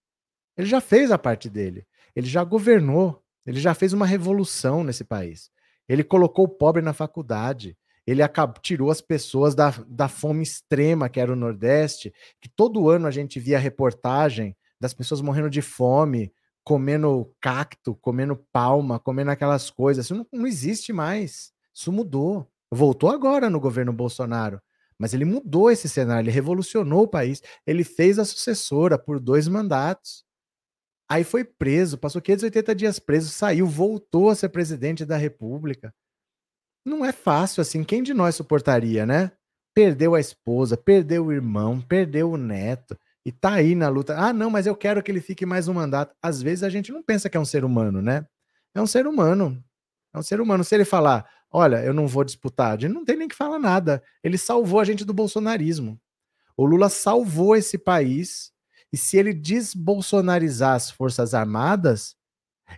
[0.57, 1.87] Ele já fez a parte dele.
[2.15, 3.22] Ele já governou.
[3.45, 5.49] Ele já fez uma revolução nesse país.
[5.87, 7.77] Ele colocou o pobre na faculdade.
[8.05, 12.89] Ele acabou, tirou as pessoas da, da fome extrema que era o Nordeste, que todo
[12.89, 16.33] ano a gente via reportagem das pessoas morrendo de fome,
[16.63, 20.05] comendo cacto, comendo palma, comendo aquelas coisas.
[20.05, 21.51] Isso não, não existe mais.
[21.73, 22.49] Isso mudou.
[22.71, 24.61] Voltou agora no governo Bolsonaro.
[24.97, 27.41] Mas ele mudou esse cenário, ele revolucionou o país.
[27.65, 30.23] Ele fez a sucessora por dois mandatos.
[31.13, 35.93] Aí foi preso, passou 580 dias preso, saiu, voltou a ser presidente da República.
[36.83, 37.83] Não é fácil assim.
[37.83, 39.31] Quem de nós suportaria, né?
[39.75, 44.17] Perdeu a esposa, perdeu o irmão, perdeu o neto e tá aí na luta.
[44.17, 46.15] Ah, não, mas eu quero que ele fique mais um mandato.
[46.19, 48.25] Às vezes a gente não pensa que é um ser humano, né?
[48.73, 49.63] É um ser humano.
[50.15, 50.63] É um ser humano.
[50.63, 54.01] Se ele falar, olha, eu não vou disputar, gente não tem nem que falar nada.
[54.23, 56.01] Ele salvou a gente do bolsonarismo.
[56.57, 58.52] O Lula salvou esse país
[58.93, 62.15] e se ele desbolsonarizar as Forças Armadas,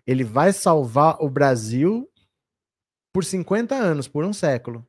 [0.08, 2.10] ele vai salvar o Brasil
[3.14, 4.88] por 50 anos, por um século.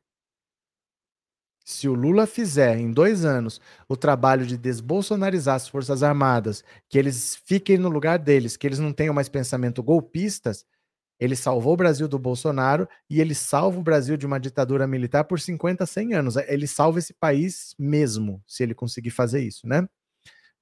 [1.65, 3.59] Se o Lula fizer em dois anos
[3.89, 8.79] o trabalho de desbolsonarizar as Forças Armadas, que eles fiquem no lugar deles, que eles
[8.79, 10.65] não tenham mais pensamento golpistas,
[11.19, 15.25] ele salvou o Brasil do Bolsonaro e ele salva o Brasil de uma ditadura militar
[15.25, 16.35] por 50, 100 anos.
[16.37, 19.85] Ele salva esse país mesmo, se ele conseguir fazer isso, né?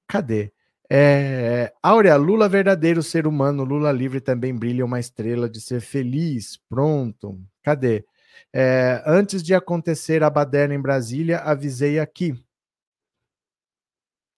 [0.08, 0.52] Cadê?
[0.90, 6.56] É, Áurea, Lula verdadeiro ser humano, Lula livre também brilha uma estrela de ser feliz.
[6.68, 7.40] Pronto.
[7.62, 8.04] Cadê?
[8.52, 12.34] É, antes de acontecer a baderna em Brasília, avisei aqui.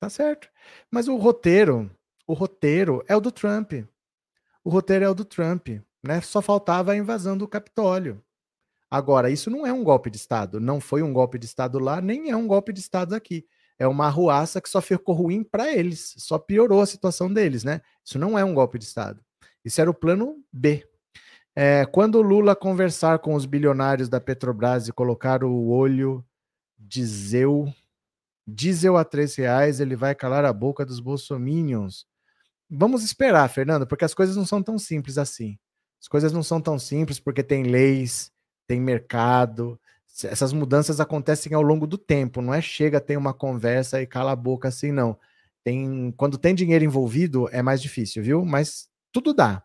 [0.01, 0.49] Tá certo.
[0.91, 1.91] Mas o roteiro,
[2.27, 3.73] o roteiro é o do Trump.
[4.65, 5.69] O roteiro é o do Trump.
[6.03, 6.21] Né?
[6.21, 8.23] Só faltava a invasão do Capitólio.
[8.91, 10.61] Agora, isso não é um golpe de Estado.
[10.61, 13.47] Não foi um golpe de Estado lá, nem é um golpe de Estado aqui.
[13.79, 17.81] É uma arruaça que só ficou ruim para eles, só piorou a situação deles, né?
[18.05, 19.23] Isso não é um golpe de Estado.
[19.65, 20.85] Isso era o plano B.
[21.55, 26.25] É, quando Lula conversar com os bilionários da Petrobras e colocar o olho
[26.79, 27.73] diesel,
[28.47, 32.07] diesel a três reais, ele vai calar a boca dos bolsominions.
[32.71, 35.59] Vamos esperar, Fernando, porque as coisas não são tão simples assim.
[36.01, 38.31] As coisas não são tão simples porque tem leis,
[38.67, 39.81] tem mercado.
[40.25, 44.33] Essas mudanças acontecem ao longo do tempo, não é chega, tem uma conversa e cala
[44.33, 45.19] a boca assim, não.
[45.65, 48.45] Tem, quando tem dinheiro envolvido, é mais difícil, viu?
[48.45, 49.63] Mas tudo dá.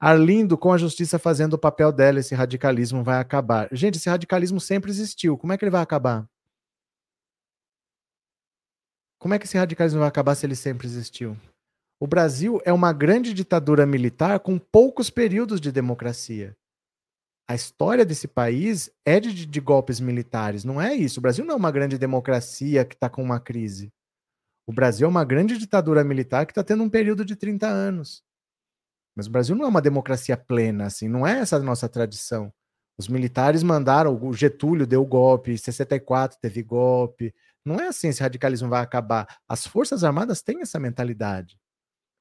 [0.00, 3.68] Arlindo, com a justiça fazendo o papel dela, esse radicalismo vai acabar.
[3.70, 5.38] Gente, esse radicalismo sempre existiu.
[5.38, 6.28] Como é que ele vai acabar?
[9.18, 11.36] Como é que esse radicalismo vai acabar se ele sempre existiu?
[12.00, 16.56] O Brasil é uma grande ditadura militar com poucos períodos de democracia.
[17.52, 21.20] A história desse país é de, de golpes militares, não é isso.
[21.20, 23.92] O Brasil não é uma grande democracia que está com uma crise.
[24.66, 28.22] O Brasil é uma grande ditadura militar que está tendo um período de 30 anos.
[29.14, 32.50] Mas o Brasil não é uma democracia plena, assim, não é essa a nossa tradição.
[32.98, 37.34] Os militares mandaram, o Getúlio deu golpe, 64 teve golpe.
[37.66, 39.28] Não é assim esse radicalismo vai acabar.
[39.46, 41.58] As Forças Armadas têm essa mentalidade.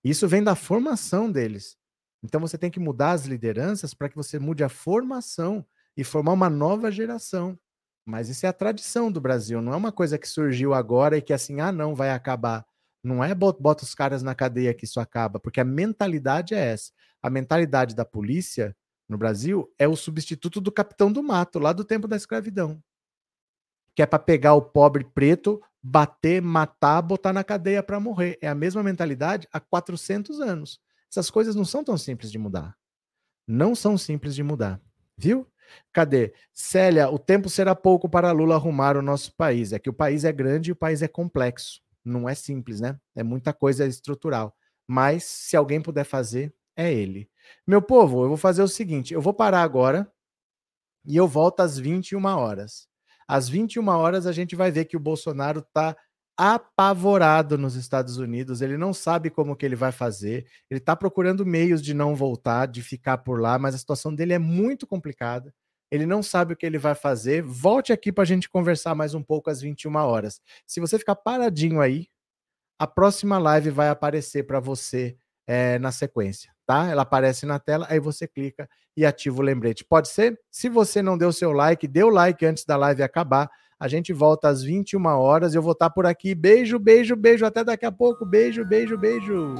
[0.03, 1.77] Isso vem da formação deles.
[2.23, 5.65] Então você tem que mudar as lideranças para que você mude a formação
[5.97, 7.57] e formar uma nova geração.
[8.05, 11.21] Mas isso é a tradição do Brasil, não é uma coisa que surgiu agora e
[11.21, 12.65] que assim, ah, não, vai acabar.
[13.03, 16.91] Não é bota os caras na cadeia que isso acaba, porque a mentalidade é essa.
[17.21, 18.75] A mentalidade da polícia
[19.09, 22.81] no Brasil é o substituto do capitão do mato, lá do tempo da escravidão.
[23.95, 28.37] Que é para pegar o pobre preto, bater, matar, botar na cadeia para morrer.
[28.41, 30.79] É a mesma mentalidade há 400 anos.
[31.11, 32.77] Essas coisas não são tão simples de mudar.
[33.45, 34.81] Não são simples de mudar.
[35.17, 35.45] Viu?
[35.91, 36.33] Cadê?
[36.53, 39.73] Célia, o tempo será pouco para Lula arrumar o nosso país.
[39.73, 41.81] É que o país é grande e o país é complexo.
[42.03, 42.97] Não é simples, né?
[43.13, 44.55] É muita coisa estrutural.
[44.87, 47.29] Mas se alguém puder fazer, é ele.
[47.67, 50.11] Meu povo, eu vou fazer o seguinte: eu vou parar agora
[51.05, 52.87] e eu volto às 21 horas.
[53.27, 55.95] Às 21 horas a gente vai ver que o Bolsonaro está
[56.37, 61.45] apavorado nos Estados Unidos, ele não sabe como que ele vai fazer, ele está procurando
[61.45, 65.53] meios de não voltar, de ficar por lá, mas a situação dele é muito complicada.
[65.91, 67.43] Ele não sabe o que ele vai fazer.
[67.43, 70.39] Volte aqui para a gente conversar mais um pouco às 21 horas.
[70.65, 72.07] Se você ficar paradinho aí,
[72.79, 76.87] a próxima live vai aparecer para você é, na sequência, tá?
[76.87, 79.83] Ela aparece na tela, aí você clica e ativa o lembrete.
[79.83, 80.39] Pode ser?
[80.49, 83.51] Se você não deu seu like, dê o like antes da live acabar.
[83.81, 85.55] A gente volta às 21 horas.
[85.55, 86.35] Eu vou estar por aqui.
[86.35, 87.43] Beijo, beijo, beijo.
[87.47, 88.23] Até daqui a pouco.
[88.23, 89.55] Beijo, beijo, beijo.